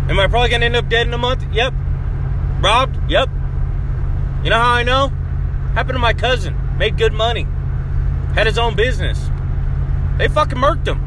Am 0.10 0.20
I 0.20 0.26
probably 0.26 0.50
to 0.50 0.66
end 0.66 0.76
up 0.76 0.90
dead 0.90 1.06
in 1.06 1.14
a 1.14 1.20
month? 1.20 1.46
Yep. 1.54 1.72
Robbed? 2.62 2.98
Yep. 3.12 3.30
You 4.44 4.50
know 4.50 4.58
how 4.58 4.74
I 4.74 4.82
know? 4.82 5.10
Happened 5.76 5.94
to 5.94 6.00
my 6.00 6.14
cousin. 6.14 6.58
Made 6.80 6.98
good 6.98 7.14
money. 7.14 7.46
Had 8.34 8.48
his 8.48 8.58
own 8.58 8.76
business. 8.76 9.30
They 10.18 10.30
fucking 10.30 10.58
murked 10.58 10.88
him. 10.88 10.98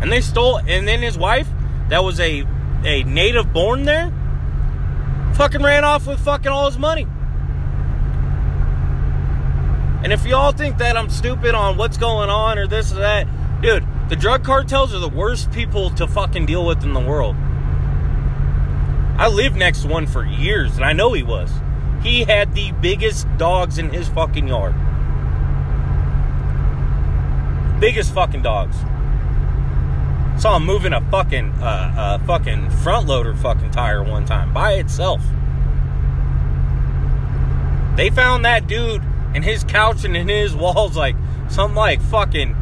And 0.00 0.10
they 0.10 0.22
stole, 0.22 0.58
and 0.58 0.88
then 0.88 1.02
his 1.02 1.16
wife, 1.16 1.48
that 1.88 2.02
was 2.02 2.18
a, 2.18 2.44
a 2.82 3.04
native 3.04 3.52
born 3.52 3.84
there, 3.84 4.12
fucking 5.34 5.62
ran 5.62 5.84
off 5.84 6.08
with 6.08 6.18
fucking 6.18 6.50
all 6.50 6.66
his 6.66 6.78
money. 6.78 7.06
And 10.02 10.12
if 10.12 10.26
y'all 10.26 10.50
think 10.50 10.78
that 10.78 10.96
I'm 10.96 11.08
stupid 11.08 11.54
on 11.54 11.76
what's 11.76 11.96
going 11.96 12.28
on 12.28 12.58
or 12.58 12.66
this 12.66 12.92
or 12.92 12.96
that, 12.96 13.28
dude, 13.62 13.86
the 14.08 14.16
drug 14.16 14.44
cartels 14.44 14.92
are 14.92 14.98
the 14.98 15.08
worst 15.08 15.52
people 15.52 15.90
to 15.90 16.08
fucking 16.08 16.46
deal 16.46 16.66
with 16.66 16.82
in 16.82 16.92
the 16.92 17.00
world. 17.00 17.36
I 19.16 19.28
lived 19.28 19.56
next 19.56 19.82
to 19.82 19.88
one 19.88 20.08
for 20.08 20.24
years, 20.24 20.74
and 20.74 20.84
I 20.84 20.92
know 20.92 21.12
he 21.12 21.22
was. 21.22 21.50
He 22.02 22.24
had 22.24 22.54
the 22.54 22.72
biggest 22.72 23.28
dogs 23.36 23.78
in 23.78 23.90
his 23.90 24.08
fucking 24.08 24.48
yard. 24.48 24.74
Biggest 27.78 28.12
fucking 28.12 28.42
dogs. 28.42 28.76
Saw 30.42 30.56
him 30.56 30.66
moving 30.66 30.92
a 30.92 31.00
fucking 31.10 31.52
uh, 31.62 32.18
a 32.20 32.26
fucking 32.26 32.70
front 32.70 33.06
loader 33.06 33.34
fucking 33.36 33.70
tire 33.70 34.02
one 34.02 34.24
time 34.24 34.52
by 34.52 34.72
itself. 34.72 35.22
They 37.96 38.10
found 38.10 38.44
that 38.44 38.66
dude 38.66 39.02
and 39.34 39.44
his 39.44 39.64
couch 39.64 40.04
and 40.04 40.16
in 40.16 40.28
his 40.28 40.54
walls 40.54 40.96
like 40.96 41.16
something 41.48 41.76
like 41.76 42.00
fucking 42.02 42.56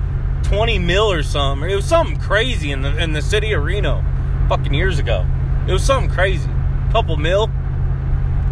20 0.45 0.79
mil 0.79 1.11
or 1.11 1.23
something. 1.23 1.69
It 1.69 1.75
was 1.75 1.85
something 1.85 2.19
crazy 2.19 2.73
in 2.73 2.83
the 2.83 2.97
in 2.97 3.13
the 3.13 3.23
city 3.23 3.53
of 3.53 3.63
Reno 3.63 4.05
fucking 4.49 4.75
years 4.75 4.99
ago. 4.99 5.27
It 5.67 5.73
was 5.73 5.85
something 5.85 6.11
crazy. 6.11 6.51
Couple 6.91 7.17
mil. 7.17 7.49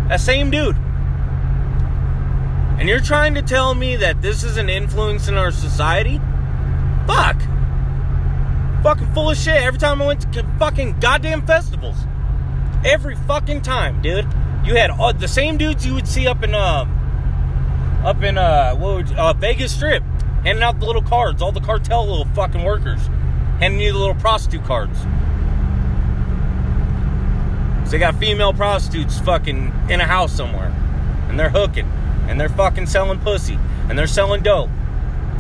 That 0.09 0.21
same 0.21 0.51
dude. 0.51 0.77
And 2.79 2.89
you're 2.89 3.01
trying 3.01 3.35
to 3.35 3.43
tell 3.43 3.75
me 3.75 3.97
that 3.97 4.23
this 4.23 4.45
is 4.45 4.57
an 4.57 4.71
influence 4.71 5.27
in 5.27 5.35
our 5.35 5.51
society? 5.51 6.21
Fuck. 7.09 7.41
Fucking 8.85 9.13
full 9.13 9.31
of 9.31 9.37
shit 9.37 9.61
every 9.61 9.81
time 9.81 10.01
I 10.01 10.07
went 10.07 10.33
to 10.33 10.45
fucking 10.61 11.01
goddamn 11.01 11.45
festivals. 11.45 11.97
Every 12.85 13.17
fucking 13.17 13.63
time, 13.63 14.01
dude. 14.01 14.27
You 14.65 14.77
had 14.77 14.91
all, 14.91 15.13
the 15.13 15.27
same 15.27 15.57
dudes 15.57 15.85
you 15.85 15.95
would 15.95 16.07
see 16.07 16.29
up 16.29 16.45
in 16.45 16.55
um 16.55 16.98
up 18.05 18.23
in 18.23 18.39
uh, 18.39 18.75
what 18.75 18.97
would, 18.97 19.13
uh, 19.13 19.33
Vegas 19.35 19.75
Strip, 19.75 20.03
handing 20.45 20.63
out 20.63 20.79
the 20.81 20.87
little 20.87 21.03
cards, 21.03 21.43
all 21.43 21.53
the 21.53 21.61
cartel 21.61 22.07
little 22.07 22.27
fucking 22.35 22.63
workers, 22.63 23.01
handing 23.59 23.81
you 23.81 23.93
the 23.93 23.99
little 23.99 24.15
prostitute 24.15 24.65
cards. 24.65 24.99
So 27.85 27.93
they 27.93 27.99
got 27.99 28.17
female 28.17 28.53
prostitutes 28.53 29.19
fucking 29.21 29.73
in 29.89 30.01
a 30.01 30.05
house 30.05 30.33
somewhere, 30.33 30.75
and 31.29 31.39
they're 31.39 31.49
hooking, 31.49 31.87
and 32.29 32.41
they're 32.41 32.49
fucking 32.49 32.87
selling 32.87 33.19
pussy, 33.19 33.59
and 33.89 33.99
they're 33.99 34.07
selling 34.07 34.43
dope, 34.43 34.71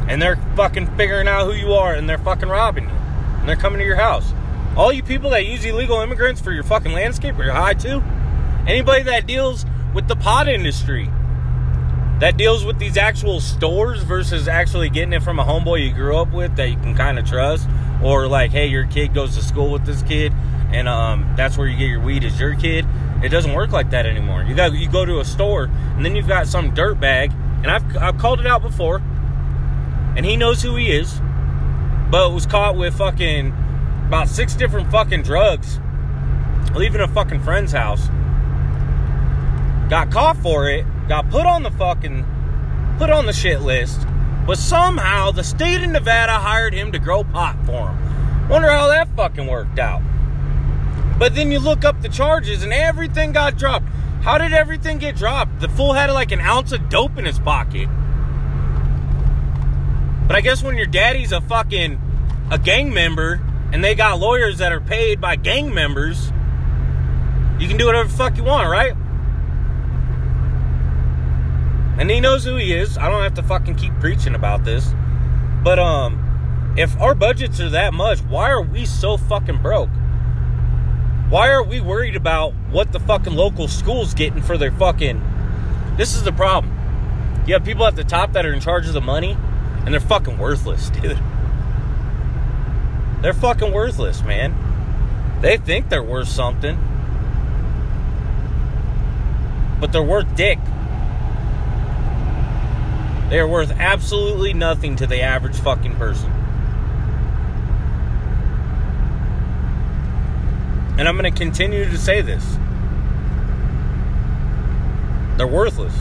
and 0.08 0.20
they're 0.20 0.38
fucking 0.56 0.86
figuring 0.96 1.28
out 1.28 1.44
who 1.44 1.52
you 1.52 1.74
are, 1.74 1.94
and 1.94 2.08
they're 2.08 2.18
fucking 2.18 2.48
robbing 2.48 2.84
you, 2.84 2.90
and 2.90 3.48
they're 3.48 3.56
coming 3.56 3.78
to 3.78 3.84
your 3.84 3.96
house. 3.96 4.32
All 4.76 4.92
you 4.92 5.02
people 5.02 5.30
that 5.30 5.44
use 5.46 5.64
illegal 5.64 6.00
immigrants 6.00 6.40
for 6.40 6.52
your 6.52 6.64
fucking 6.64 6.92
landscape, 6.92 7.38
are 7.38 7.50
high 7.50 7.74
too. 7.74 8.02
Anybody 8.66 9.02
that 9.04 9.26
deals 9.26 9.66
with 9.94 10.08
the 10.08 10.16
pot 10.16 10.48
industry, 10.48 11.10
that 12.20 12.37
deals 12.37 12.64
with 12.64 12.78
these 12.78 12.96
actual 12.96 13.40
stores 13.40 14.02
versus 14.02 14.48
actually 14.48 14.90
getting 14.90 15.12
it 15.12 15.22
from 15.22 15.38
a 15.38 15.44
homeboy 15.44 15.87
you 15.87 15.92
grew 15.92 16.16
up 16.16 16.33
with 16.33 16.57
that 16.57 16.68
you 16.68 16.76
can 16.76 16.94
kind 16.96 17.18
of 17.18 17.26
trust 17.26 17.68
or 18.02 18.26
like 18.26 18.50
hey 18.50 18.66
your 18.66 18.87
kid 18.87 19.14
goes 19.14 19.37
to 19.37 19.42
school 19.42 19.70
with 19.70 19.85
this 19.87 20.02
kid 20.02 20.33
and 20.72 20.88
um, 20.88 21.33
that's 21.37 21.57
where 21.57 21.66
you 21.66 21.76
get 21.78 21.87
your 21.87 22.00
weed 22.00 22.24
is 22.24 22.38
your 22.38 22.54
kid. 22.54 22.87
It 23.22 23.31
doesn't 23.31 23.54
work 23.54 23.70
like 23.70 23.90
that 23.90 24.04
anymore. 24.04 24.42
You 24.42 24.54
got 24.54 24.72
you 24.74 24.90
go 24.90 25.04
to 25.04 25.20
a 25.20 25.24
store 25.24 25.64
and 25.64 26.04
then 26.04 26.14
you've 26.14 26.28
got 26.28 26.46
some 26.46 26.74
dirt 26.74 27.00
bag 27.00 27.33
and 27.62 27.68
I've, 27.68 27.96
I've 27.96 28.18
called 28.18 28.40
it 28.40 28.46
out 28.46 28.62
before 28.62 28.96
and 30.16 30.24
he 30.24 30.37
knows 30.37 30.62
who 30.62 30.76
he 30.76 30.90
is 30.90 31.20
but 32.11 32.33
was 32.33 32.46
caught 32.46 32.76
with 32.76 32.96
fucking 32.96 33.48
about 34.07 34.28
six 34.28 34.54
different 34.54 34.90
fucking 34.90 35.22
drugs 35.22 35.78
leaving 36.74 37.00
a 37.00 37.09
fucking 37.09 37.40
friend's 37.40 37.72
house. 37.72 38.09
Got 39.88 40.11
caught 40.11 40.37
for 40.37 40.68
it 40.68 40.85
got 41.08 41.30
put 41.30 41.46
on 41.46 41.62
the 41.62 41.70
fucking 41.72 42.24
put 42.98 43.10
on 43.10 43.26
the 43.26 43.32
shit 43.32 43.62
list, 43.62 44.06
but 44.46 44.58
somehow 44.58 45.30
the 45.30 45.42
state 45.42 45.82
of 45.82 45.90
Nevada 45.90 46.32
hired 46.32 46.74
him 46.74 46.92
to 46.92 46.98
grow 46.98 47.24
pot 47.24 47.56
for 47.64 47.88
him. 47.88 48.48
Wonder 48.48 48.70
how 48.70 48.88
that 48.88 49.08
fucking 49.16 49.46
worked 49.46 49.78
out. 49.78 50.02
But 51.18 51.34
then 51.34 51.50
you 51.50 51.58
look 51.58 51.84
up 51.84 52.00
the 52.02 52.08
charges 52.08 52.62
and 52.62 52.72
everything 52.72 53.32
got 53.32 53.56
dropped. 53.56 53.86
How 54.22 54.38
did 54.38 54.52
everything 54.52 54.98
get 54.98 55.16
dropped? 55.16 55.60
The 55.60 55.68
fool 55.68 55.92
had 55.92 56.10
like 56.10 56.32
an 56.32 56.40
ounce 56.40 56.72
of 56.72 56.88
dope 56.88 57.18
in 57.18 57.24
his 57.24 57.38
pocket. 57.38 57.88
But 60.26 60.36
I 60.36 60.40
guess 60.42 60.62
when 60.62 60.76
your 60.76 60.86
daddy's 60.86 61.32
a 61.32 61.40
fucking 61.40 62.00
a 62.50 62.58
gang 62.58 62.92
member 62.92 63.40
and 63.72 63.82
they 63.82 63.94
got 63.94 64.18
lawyers 64.18 64.58
that 64.58 64.72
are 64.72 64.80
paid 64.80 65.20
by 65.20 65.36
gang 65.36 65.72
members, 65.72 66.32
you 67.58 67.66
can 67.66 67.76
do 67.76 67.86
whatever 67.86 68.08
fuck 68.08 68.36
you 68.36 68.44
want, 68.44 68.68
right? 68.68 68.94
And 71.98 72.08
he 72.08 72.20
knows 72.20 72.44
who 72.44 72.56
he 72.56 72.72
is. 72.72 72.96
I 72.96 73.11
don't 73.11 73.22
have 73.22 73.34
to 73.34 73.42
fucking 73.42 73.74
keep 73.74 73.92
preaching 73.98 74.34
about 74.34 74.64
this. 74.64 74.94
But 75.62 75.78
um 75.78 76.24
if 76.76 76.98
our 77.00 77.14
budgets 77.14 77.61
are 77.61 77.70
that 77.70 77.92
much, 77.92 78.20
why 78.20 78.50
are 78.50 78.62
we 78.62 78.87
so 78.87 79.16
fucking 79.16 79.62
broke? 79.62 79.90
Why 81.28 81.50
are 81.50 81.62
we 81.62 81.80
worried 81.80 82.14
about 82.14 82.54
what 82.70 82.92
the 82.92 83.00
fucking 83.00 83.34
local 83.34 83.66
school's 83.66 84.14
getting 84.14 84.40
for 84.42 84.56
their 84.56 84.70
fucking 84.70 85.20
This 85.96 86.14
is 86.14 86.22
the 86.22 86.32
problem. 86.32 86.72
You 87.46 87.54
have 87.54 87.64
people 87.64 87.84
at 87.84 87.96
the 87.96 88.04
top 88.04 88.32
that 88.34 88.46
are 88.46 88.52
in 88.52 88.61
charge 88.61 88.87
of 88.87 88.92
the 88.92 89.00
money 89.00 89.37
and 89.84 89.92
they're 89.92 90.00
fucking 90.00 90.38
worthless, 90.38 90.90
dude. 91.02 91.18
They're 93.22 93.32
fucking 93.32 93.72
worthless, 93.72 94.22
man. 94.22 94.54
They 95.40 95.56
think 95.56 95.88
they're 95.88 96.02
worth 96.02 96.28
something. 96.28 96.78
But 99.80 99.92
they're 99.92 100.02
worth 100.02 100.34
dick. 100.37 100.58
They 103.28 103.38
are 103.38 103.48
worth 103.48 103.70
absolutely 103.72 104.54
nothing 104.54 104.96
to 104.96 105.06
the 105.06 105.20
average 105.20 105.58
fucking 105.60 105.96
person. 105.96 106.30
And 110.98 111.06
I'm 111.06 111.16
going 111.16 111.32
to 111.32 111.38
continue 111.38 111.84
to 111.84 111.98
say 111.98 112.22
this. 112.22 112.44
They're 115.36 115.46
worthless. 115.46 115.94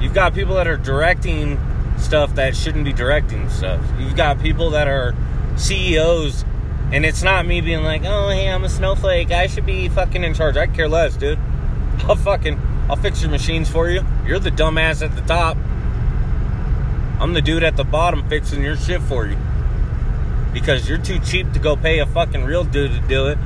You've 0.00 0.12
got 0.12 0.34
people 0.34 0.56
that 0.56 0.66
are 0.66 0.76
directing 0.76 1.58
stuff 1.96 2.34
that 2.34 2.56
shouldn't 2.56 2.84
be 2.84 2.92
directing 2.92 3.48
stuff. 3.48 3.80
You've 3.98 4.16
got 4.16 4.40
people 4.40 4.70
that 4.70 4.88
are 4.88 5.14
CEOs, 5.56 6.44
and 6.92 7.06
it's 7.06 7.22
not 7.22 7.46
me 7.46 7.60
being 7.60 7.84
like, 7.84 8.02
oh, 8.04 8.28
hey, 8.28 8.50
I'm 8.50 8.64
a 8.64 8.68
snowflake. 8.68 9.30
I 9.30 9.46
should 9.46 9.64
be 9.64 9.88
fucking 9.88 10.24
in 10.24 10.34
charge. 10.34 10.56
I 10.56 10.66
care 10.66 10.88
less, 10.88 11.16
dude. 11.16 11.38
I'll 12.00 12.16
fucking, 12.16 12.60
I'll 12.90 12.96
fix 12.96 13.22
your 13.22 13.30
machines 13.30 13.70
for 13.70 13.88
you. 13.88 14.04
You're 14.26 14.40
the 14.40 14.50
dumbass 14.50 15.00
at 15.02 15.14
the 15.14 15.22
top. 15.22 15.56
I'm 17.22 17.34
the 17.34 17.40
dude 17.40 17.62
at 17.62 17.76
the 17.76 17.84
bottom 17.84 18.28
fixing 18.28 18.64
your 18.64 18.76
shit 18.76 19.00
for 19.02 19.26
you. 19.26 19.36
Because 20.52 20.88
you're 20.88 20.98
too 20.98 21.20
cheap 21.20 21.52
to 21.52 21.60
go 21.60 21.76
pay 21.76 22.00
a 22.00 22.06
fucking 22.06 22.42
real 22.42 22.64
dude 22.64 22.90
to 22.90 23.00
do 23.06 23.28
it. 23.28 23.38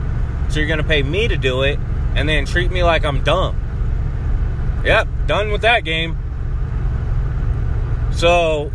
So 0.49 0.61
you're 0.61 0.69
gonna 0.69 0.83
pay 0.83 1.03
me 1.03 1.29
to 1.29 1.37
do 1.37 1.61
it 1.61 1.79
and 2.15 2.27
then 2.27 2.47
treat 2.47 2.71
me 2.71 2.83
like 2.83 3.05
I'm 3.05 3.23
dumb. 3.23 3.55
Yep, 4.83 5.09
done 5.27 5.53
with 5.53 5.61
that 5.61 5.85
game. 5.85 6.17
So, 8.13 8.73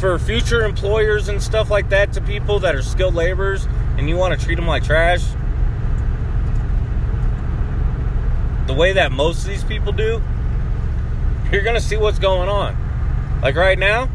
for 0.00 0.18
future 0.18 0.64
employers 0.64 1.28
and 1.28 1.42
stuff 1.42 1.70
like 1.70 1.90
that, 1.90 2.14
to 2.14 2.22
people 2.22 2.60
that 2.60 2.74
are 2.74 2.82
skilled 2.82 3.14
laborers 3.14 3.68
and 3.98 4.08
you 4.08 4.16
want 4.16 4.38
to 4.38 4.42
treat 4.42 4.54
them 4.54 4.66
like 4.66 4.84
trash, 4.84 5.22
the 8.66 8.72
way 8.72 8.94
that 8.94 9.12
most 9.12 9.40
of 9.40 9.50
these 9.50 9.64
people 9.64 9.92
do, 9.92 10.22
you're 11.52 11.62
going 11.62 11.76
to 11.76 11.82
see 11.82 11.98
what's 11.98 12.18
going 12.18 12.48
on. 12.48 12.83
Like 13.44 13.56
right 13.56 13.78
now, 13.78 14.08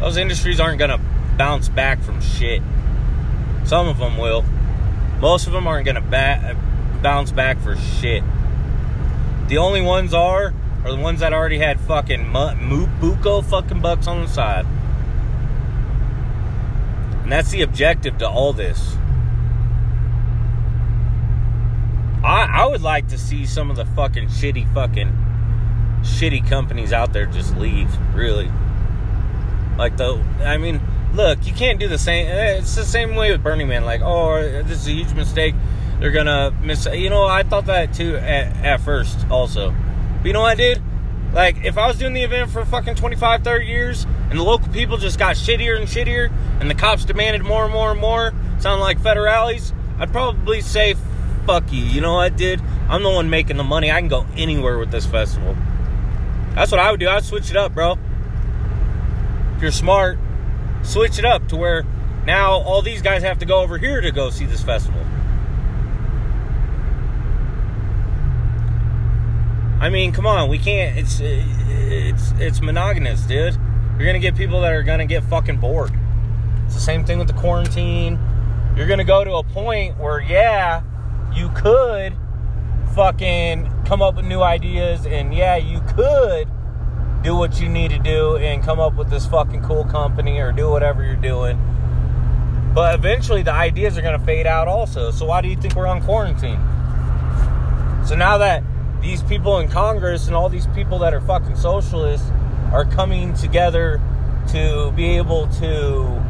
those 0.00 0.18
industries 0.18 0.60
aren't 0.60 0.78
going 0.78 0.90
to 0.90 1.00
bounce 1.38 1.70
back 1.70 2.02
from 2.02 2.20
shit. 2.20 2.60
Some 3.64 3.88
of 3.88 3.96
them 3.96 4.18
will. 4.18 4.44
Most 5.18 5.46
of 5.46 5.54
them 5.54 5.66
aren't 5.66 5.86
going 5.86 5.94
to 5.94 6.02
ba- 6.02 6.54
bounce 7.02 7.32
back 7.32 7.58
for 7.60 7.74
shit. 7.74 8.22
The 9.46 9.56
only 9.56 9.80
ones 9.80 10.12
are 10.12 10.52
are 10.84 10.92
the 10.92 11.00
ones 11.00 11.20
that 11.20 11.32
already 11.32 11.56
had 11.56 11.80
fucking 11.80 12.26
buco 12.26 13.42
fucking 13.42 13.80
bucks 13.80 14.06
on 14.06 14.20
the 14.20 14.28
side. 14.28 14.66
And 17.22 17.32
that's 17.32 17.50
the 17.50 17.62
objective 17.62 18.18
to 18.18 18.28
all 18.28 18.52
this. 18.52 18.94
I, 22.22 22.46
I 22.52 22.66
would 22.66 22.82
like 22.82 23.08
to 23.08 23.16
see 23.16 23.46
some 23.46 23.70
of 23.70 23.76
the 23.76 23.86
fucking 23.86 24.28
shitty 24.28 24.72
fucking 24.74 25.27
shitty 26.02 26.48
companies 26.48 26.92
out 26.92 27.12
there 27.12 27.26
just 27.26 27.56
leave, 27.56 27.90
really. 28.14 28.50
Like 29.76 29.96
the 29.96 30.22
I 30.44 30.56
mean, 30.58 30.80
look, 31.14 31.46
you 31.46 31.52
can't 31.52 31.78
do 31.78 31.88
the 31.88 31.98
same 31.98 32.26
eh, 32.26 32.58
it's 32.58 32.74
the 32.74 32.84
same 32.84 33.14
way 33.14 33.30
with 33.30 33.42
Burning 33.42 33.68
Man, 33.68 33.84
like, 33.84 34.00
oh 34.02 34.40
this 34.62 34.80
is 34.82 34.88
a 34.88 34.92
huge 34.92 35.12
mistake. 35.14 35.54
They're 36.00 36.10
gonna 36.10 36.52
miss 36.62 36.86
you 36.86 37.10
know, 37.10 37.24
I 37.24 37.42
thought 37.42 37.66
that 37.66 37.94
too 37.94 38.16
at, 38.16 38.56
at 38.64 38.80
first 38.80 39.26
also. 39.30 39.74
But 40.18 40.26
you 40.26 40.32
know 40.32 40.40
what 40.40 40.52
I 40.52 40.54
did? 40.56 40.82
Like, 41.32 41.64
if 41.64 41.76
I 41.76 41.86
was 41.86 41.98
doing 41.98 42.14
the 42.14 42.22
event 42.22 42.50
for 42.50 42.64
fucking 42.64 42.94
25, 42.94 43.44
30 43.44 43.66
years, 43.66 44.06
and 44.30 44.38
the 44.38 44.42
local 44.42 44.72
people 44.72 44.96
just 44.96 45.18
got 45.18 45.36
shittier 45.36 45.78
and 45.78 45.86
shittier, 45.86 46.32
and 46.60 46.70
the 46.70 46.74
cops 46.74 47.04
demanded 47.04 47.42
more 47.42 47.64
and 47.64 47.72
more 47.72 47.90
and 47.90 48.00
more, 48.00 48.32
sounding 48.58 48.80
like 48.80 48.98
federales, 48.98 49.72
I'd 49.98 50.10
probably 50.10 50.62
say, 50.62 50.94
fuck 51.46 51.70
you. 51.70 51.82
You 51.82 52.00
know 52.00 52.14
what, 52.14 52.36
dude? 52.36 52.62
I'm 52.88 53.02
the 53.02 53.10
one 53.10 53.28
making 53.28 53.58
the 53.58 53.64
money. 53.64 53.90
I 53.90 54.00
can 54.00 54.08
go 54.08 54.26
anywhere 54.36 54.78
with 54.78 54.90
this 54.90 55.04
festival. 55.04 55.54
That's 56.58 56.72
what 56.72 56.80
I 56.80 56.90
would 56.90 56.98
do. 56.98 57.08
I'd 57.08 57.24
switch 57.24 57.52
it 57.52 57.56
up, 57.56 57.72
bro. 57.72 57.96
If 59.54 59.62
you're 59.62 59.70
smart, 59.70 60.18
switch 60.82 61.16
it 61.16 61.24
up 61.24 61.46
to 61.50 61.56
where 61.56 61.84
now 62.26 62.54
all 62.62 62.82
these 62.82 63.00
guys 63.00 63.22
have 63.22 63.38
to 63.38 63.46
go 63.46 63.60
over 63.60 63.78
here 63.78 64.00
to 64.00 64.10
go 64.10 64.28
see 64.30 64.44
this 64.44 64.60
festival. 64.60 65.00
I 69.80 69.88
mean, 69.88 70.10
come 70.10 70.26
on, 70.26 70.48
we 70.48 70.58
can't. 70.58 70.98
It's 70.98 71.20
it's 71.20 72.32
it's 72.40 72.60
monogamous, 72.60 73.20
dude. 73.20 73.56
You're 73.96 74.06
gonna 74.06 74.18
get 74.18 74.36
people 74.36 74.60
that 74.62 74.72
are 74.72 74.82
gonna 74.82 75.06
get 75.06 75.22
fucking 75.22 75.58
bored. 75.58 75.92
It's 76.66 76.74
the 76.74 76.80
same 76.80 77.04
thing 77.04 77.20
with 77.20 77.28
the 77.28 77.34
quarantine. 77.34 78.18
You're 78.76 78.88
gonna 78.88 79.04
go 79.04 79.22
to 79.22 79.34
a 79.34 79.44
point 79.44 79.96
where, 79.96 80.20
yeah, 80.20 80.82
you 81.32 81.50
could 81.50 82.16
fucking 82.96 83.70
come 83.88 84.02
up 84.02 84.16
with 84.16 84.26
new 84.26 84.42
ideas, 84.42 85.06
and 85.06 85.34
yeah, 85.34 85.56
you 85.56 85.80
could 85.96 86.46
do 87.22 87.34
what 87.34 87.58
you 87.58 87.70
need 87.70 87.90
to 87.90 87.98
do 87.98 88.36
and 88.36 88.62
come 88.62 88.78
up 88.78 88.94
with 88.96 89.08
this 89.08 89.26
fucking 89.26 89.62
cool 89.62 89.82
company 89.84 90.38
or 90.40 90.52
do 90.52 90.68
whatever 90.68 91.02
you're 91.02 91.16
doing. 91.16 91.58
But 92.74 92.94
eventually, 92.94 93.42
the 93.42 93.52
ideas 93.52 93.96
are 93.96 94.02
gonna 94.02 94.18
fade 94.18 94.46
out, 94.46 94.68
also. 94.68 95.10
So 95.10 95.24
why 95.24 95.40
do 95.40 95.48
you 95.48 95.56
think 95.56 95.74
we're 95.74 95.86
on 95.86 96.02
quarantine? 96.02 96.60
So 98.06 98.14
now 98.14 98.36
that 98.36 98.62
these 99.00 99.22
people 99.22 99.58
in 99.58 99.68
Congress 99.68 100.26
and 100.26 100.36
all 100.36 100.50
these 100.50 100.66
people 100.68 100.98
that 100.98 101.14
are 101.14 101.22
fucking 101.22 101.56
socialists 101.56 102.30
are 102.74 102.84
coming 102.84 103.32
together 103.32 104.02
to 104.48 104.92
be 104.92 105.16
able 105.16 105.46
to 105.46 106.22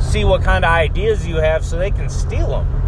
see 0.00 0.24
what 0.24 0.42
kind 0.42 0.64
of 0.64 0.70
ideas 0.70 1.26
you 1.26 1.36
have 1.36 1.66
so 1.66 1.76
they 1.76 1.90
can 1.90 2.08
steal 2.08 2.48
them. 2.48 2.87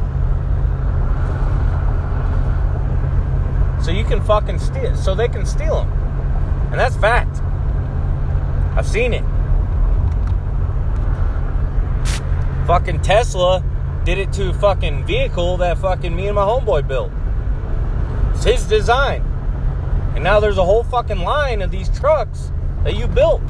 So 3.91 3.97
you 3.97 4.05
can 4.05 4.23
fucking 4.23 4.61
steal, 4.61 4.95
so 4.95 5.17
they 5.17 5.27
can 5.27 5.45
steal 5.45 5.83
them. 5.83 5.91
And 6.71 6.79
that's 6.79 6.97
fact. 6.97 7.43
I've 8.79 8.87
seen 8.87 9.13
it. 9.13 9.25
Fucking 12.69 13.03
Tesla 13.03 13.65
did 14.05 14.19
it 14.19 14.33
to 14.35 14.53
fucking 14.53 15.07
vehicle 15.07 15.57
that 15.57 15.77
fucking 15.79 16.15
me 16.15 16.29
and 16.29 16.37
my 16.37 16.43
homeboy 16.43 16.87
built. 16.87 17.11
It's 18.33 18.45
his 18.45 18.65
design. 18.69 19.23
And 20.15 20.23
now 20.23 20.39
there's 20.39 20.59
a 20.59 20.65
whole 20.65 20.85
fucking 20.85 21.19
line 21.19 21.61
of 21.61 21.73
these 21.73 21.89
trucks 21.99 22.53
that 22.85 22.95
you 22.95 23.09
built. 23.09 23.43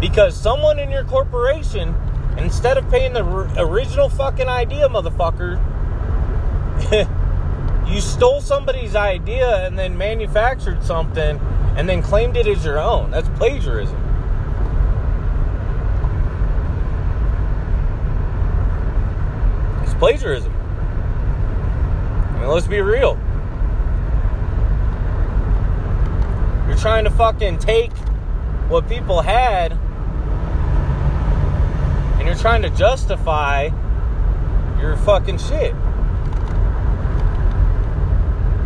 Because 0.00 0.36
someone 0.36 0.80
in 0.80 0.90
your 0.90 1.04
corporation, 1.04 1.94
instead 2.36 2.76
of 2.76 2.90
paying 2.90 3.12
the 3.12 3.24
original 3.56 4.08
fucking 4.08 4.48
idea, 4.48 4.88
motherfucker, 4.88 5.60
you 7.92 8.00
stole 8.00 8.40
somebody's 8.40 8.96
idea 8.96 9.66
and 9.66 9.78
then 9.78 9.96
manufactured 9.96 10.82
something 10.82 11.38
and 11.76 11.88
then 11.88 12.02
claimed 12.02 12.36
it 12.36 12.46
as 12.46 12.64
your 12.64 12.78
own. 12.78 13.10
That's 13.10 13.28
plagiarism. 13.30 13.96
It's 19.82 19.94
plagiarism 19.94 20.52
mean, 22.42 22.50
let's 22.50 22.66
be 22.66 22.80
real. 22.80 23.16
You're 26.66 26.76
trying 26.76 27.04
to 27.04 27.10
fucking 27.10 27.58
take 27.58 27.92
what 28.68 28.88
people 28.88 29.20
had 29.20 29.72
and 32.18 32.26
you're 32.26 32.36
trying 32.36 32.62
to 32.62 32.70
justify 32.70 33.70
your 34.80 34.96
fucking 34.98 35.38
shit. 35.38 35.74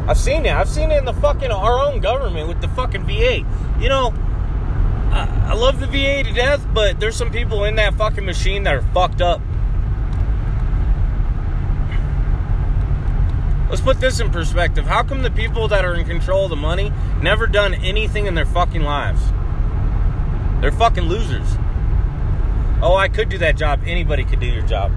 I've 0.09 0.19
seen 0.19 0.47
it. 0.47 0.53
I've 0.53 0.69
seen 0.69 0.93
it 0.93 0.99
in 0.99 1.05
the 1.05 1.13
fucking 1.15 1.51
our 1.51 1.79
own 1.79 2.01
government 2.01 2.49
with 2.49 2.61
the 2.61 2.69
fucking 2.69 3.05
VA. 3.05 3.45
You 3.81 3.89
know, 3.89 4.15
I, 5.11 5.49
I 5.51 5.55
love 5.55 5.81
the 5.81 5.87
VA 5.87 6.23
to 6.23 6.33
death, 6.33 6.65
but 6.73 7.01
there's 7.01 7.17
some 7.17 7.31
people 7.31 7.65
in 7.65 7.77
that 7.77 7.95
fucking 7.95 8.25
machine 8.25 8.63
that 8.65 8.75
are 8.75 8.83
fucked 8.83 9.21
up. 9.21 9.41
Let's 13.69 13.81
put 13.81 13.99
this 13.99 14.21
in 14.21 14.31
perspective. 14.31 14.87
How 14.87 15.03
come 15.03 15.23
the 15.23 15.31
people 15.31 15.67
that 15.69 15.85
are 15.85 15.95
in 15.97 16.07
control 16.07 16.45
of 16.45 16.51
the 16.51 16.57
money 16.57 16.93
never 17.21 17.49
done 17.49 17.75
anything 17.75 18.27
in 18.27 18.35
their 18.37 18.47
fucking 18.47 18.83
lives? 18.83 19.21
They're 20.61 20.71
fucking 20.71 21.05
losers. 21.05 21.49
Oh, 22.81 22.95
I 22.95 23.09
could 23.09 23.29
do 23.29 23.39
that 23.39 23.57
job. 23.57 23.81
Anybody 23.85 24.25
could 24.25 24.39
do 24.39 24.47
your 24.47 24.63
job. 24.63 24.93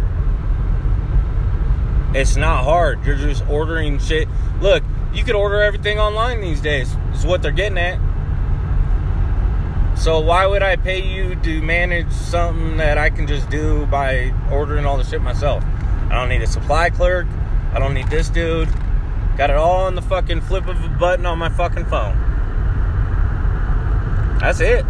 It's 2.14 2.36
not 2.36 2.64
hard. 2.64 3.04
You're 3.06 3.16
just 3.16 3.48
ordering 3.48 3.98
shit. 3.98 4.28
Look, 4.62 4.84
you 5.14 5.24
could 5.24 5.36
order 5.36 5.62
everything 5.62 6.00
online 6.00 6.42
these 6.42 6.62
days. 6.62 6.96
Is 7.14 7.26
what 7.26 7.42
they're 7.42 7.52
getting 7.52 7.78
at. 7.78 8.00
So 9.98 10.20
why 10.20 10.46
would 10.46 10.64
I 10.64 10.76
pay 10.76 11.02
you 11.04 11.36
to 11.36 11.62
manage 11.62 12.12
something 12.12 12.78
that 12.78 12.98
I 12.98 13.10
can 13.10 13.28
just 13.28 13.50
do 13.50 13.86
by 13.88 14.34
ordering 14.52 14.86
all 14.86 14.98
the 14.98 15.04
shit 15.04 15.22
myself? 15.22 15.64
I 16.10 16.16
don't 16.16 16.30
need 16.30 16.42
a 16.42 16.48
supply 16.48 16.90
clerk. 16.90 17.28
I 17.74 17.80
don't 17.80 17.94
need 17.94 18.08
this 18.10 18.30
dude. 18.30 18.70
Got 19.36 19.50
it 19.50 19.58
all 19.58 19.86
on 19.86 19.96
the 19.96 20.02
fucking 20.02 20.42
flip 20.42 20.68
of 20.68 20.82
a 20.84 20.90
button 20.90 21.26
on 21.26 21.38
my 21.38 21.50
fucking 21.50 21.86
phone. 21.86 22.16
That's 24.40 24.62
it. 24.62 24.86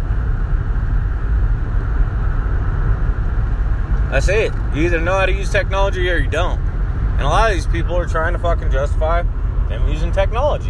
That's 4.10 4.28
it. 4.28 4.52
You 4.74 4.82
either 4.82 5.00
know 5.00 5.18
how 5.18 5.26
to 5.26 5.32
use 5.32 5.50
technology 5.50 6.08
or 6.08 6.18
you 6.18 6.30
don't. 6.30 6.60
And 6.60 7.22
a 7.22 7.28
lot 7.28 7.50
of 7.50 7.56
these 7.56 7.66
people 7.66 7.96
are 7.96 8.06
trying 8.06 8.32
to 8.32 8.38
fucking 8.38 8.70
justify 8.70 9.24
them 9.70 9.88
using 9.88 10.12
technology. 10.12 10.68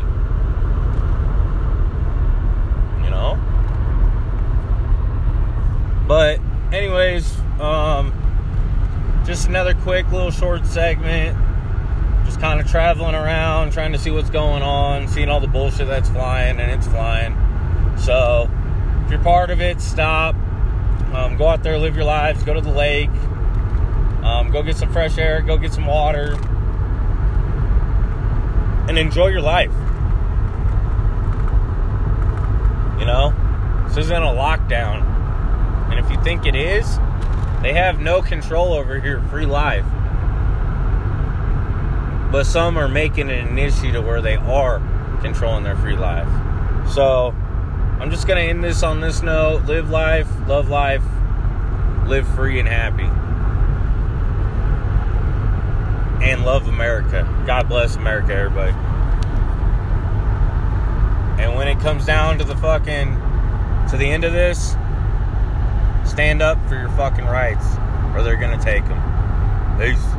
You 3.03 3.11
know? 3.11 3.39
But, 6.07 6.41
anyways, 6.73 7.37
um, 7.61 8.15
just 9.27 9.49
another 9.49 9.75
quick 9.75 10.11
little 10.13 10.31
short 10.31 10.65
segment 10.67 11.37
just 12.31 12.41
kind 12.41 12.61
of 12.61 12.71
traveling 12.71 13.17
around, 13.17 13.73
trying 13.73 13.91
to 13.91 13.99
see 13.99 14.13
what's 14.13 14.31
going 14.31 14.63
on, 14.63 15.09
seeing 15.09 15.29
all 15.29 15.41
the 15.41 15.49
bullshit 15.49 15.89
that's 15.89 16.09
flying, 16.11 16.61
and 16.61 16.71
it's 16.71 16.87
flying. 16.87 17.37
So, 17.99 18.49
if 19.05 19.11
you're 19.11 19.21
part 19.21 19.51
of 19.51 19.61
it, 19.61 19.81
stop. 19.81 20.37
Um, 21.13 21.37
go 21.37 21.49
out 21.49 21.65
there, 21.65 21.77
live 21.77 21.97
your 21.97 22.05
lives, 22.05 22.45
go 22.45 22.55
to 22.55 22.61
the 22.61 22.71
lake, 22.71 23.11
um, 24.23 24.53
go 24.53 24.63
get 24.63 24.77
some 24.77 24.93
fresh 24.93 25.19
air, 25.19 25.43
go 25.43 25.59
get 25.59 25.73
some 25.73 25.87
water, 25.87 26.37
and 28.89 28.99
enjoy 28.99 29.29
your 29.29 29.41
life. 29.41 29.73
You 32.99 33.07
know, 33.07 33.35
this 33.89 33.97
isn't 33.99 34.23
a 34.23 34.27
lockdown. 34.27 35.03
And 35.91 35.99
if 35.99 36.11
you 36.11 36.23
think 36.23 36.47
it 36.47 36.55
is, 36.55 36.99
they 37.63 37.73
have 37.73 38.01
no 38.01 38.23
control 38.23 38.73
over 38.73 38.99
your 38.99 39.21
free 39.23 39.47
life. 39.47 39.85
But 42.31 42.45
some 42.45 42.77
are 42.77 42.89
making 42.89 43.29
it 43.29 43.45
an 43.45 43.59
issue 43.59 43.93
to 43.93 44.01
where 44.01 44.21
they 44.23 44.37
are 44.37 44.81
controlling 45.21 45.65
their 45.65 45.77
free 45.77 45.97
life. 45.97 46.29
So, 46.93 47.35
I'm 48.01 48.11
just 48.11 48.27
going 48.27 48.43
to 48.43 48.49
end 48.49 48.65
this 48.65 48.83
on 48.83 49.01
this 49.01 49.23
note 49.23 49.65
live 49.67 49.91
life, 49.91 50.29
love 50.47 50.71
life, 50.71 51.03
live 52.07 52.27
free 52.35 52.59
and 52.59 52.69
happy. 52.69 53.11
And 56.23 56.45
love 56.45 56.69
America. 56.69 57.27
God 57.47 57.69
bless 57.69 57.97
America, 57.97 58.35
everybody. 58.35 58.73
And 61.43 61.57
when 61.57 61.69
it 61.69 61.81
comes 61.81 62.05
down 62.05 62.39
to 62.39 62.45
the 62.45 62.57
fucking 62.57 63.15
to 63.91 63.97
the 63.97 64.05
end 64.05 64.25
of 64.25 64.33
this, 64.33 64.77
stand 66.05 66.43
up 66.43 66.59
for 66.69 66.77
your 66.77 66.91
fucking 66.91 67.25
rights, 67.25 67.65
or 68.15 68.23
they're 68.23 68.37
gonna 68.37 68.63
take 68.63 68.85
them. 68.87 69.01
Peace. 69.79 70.10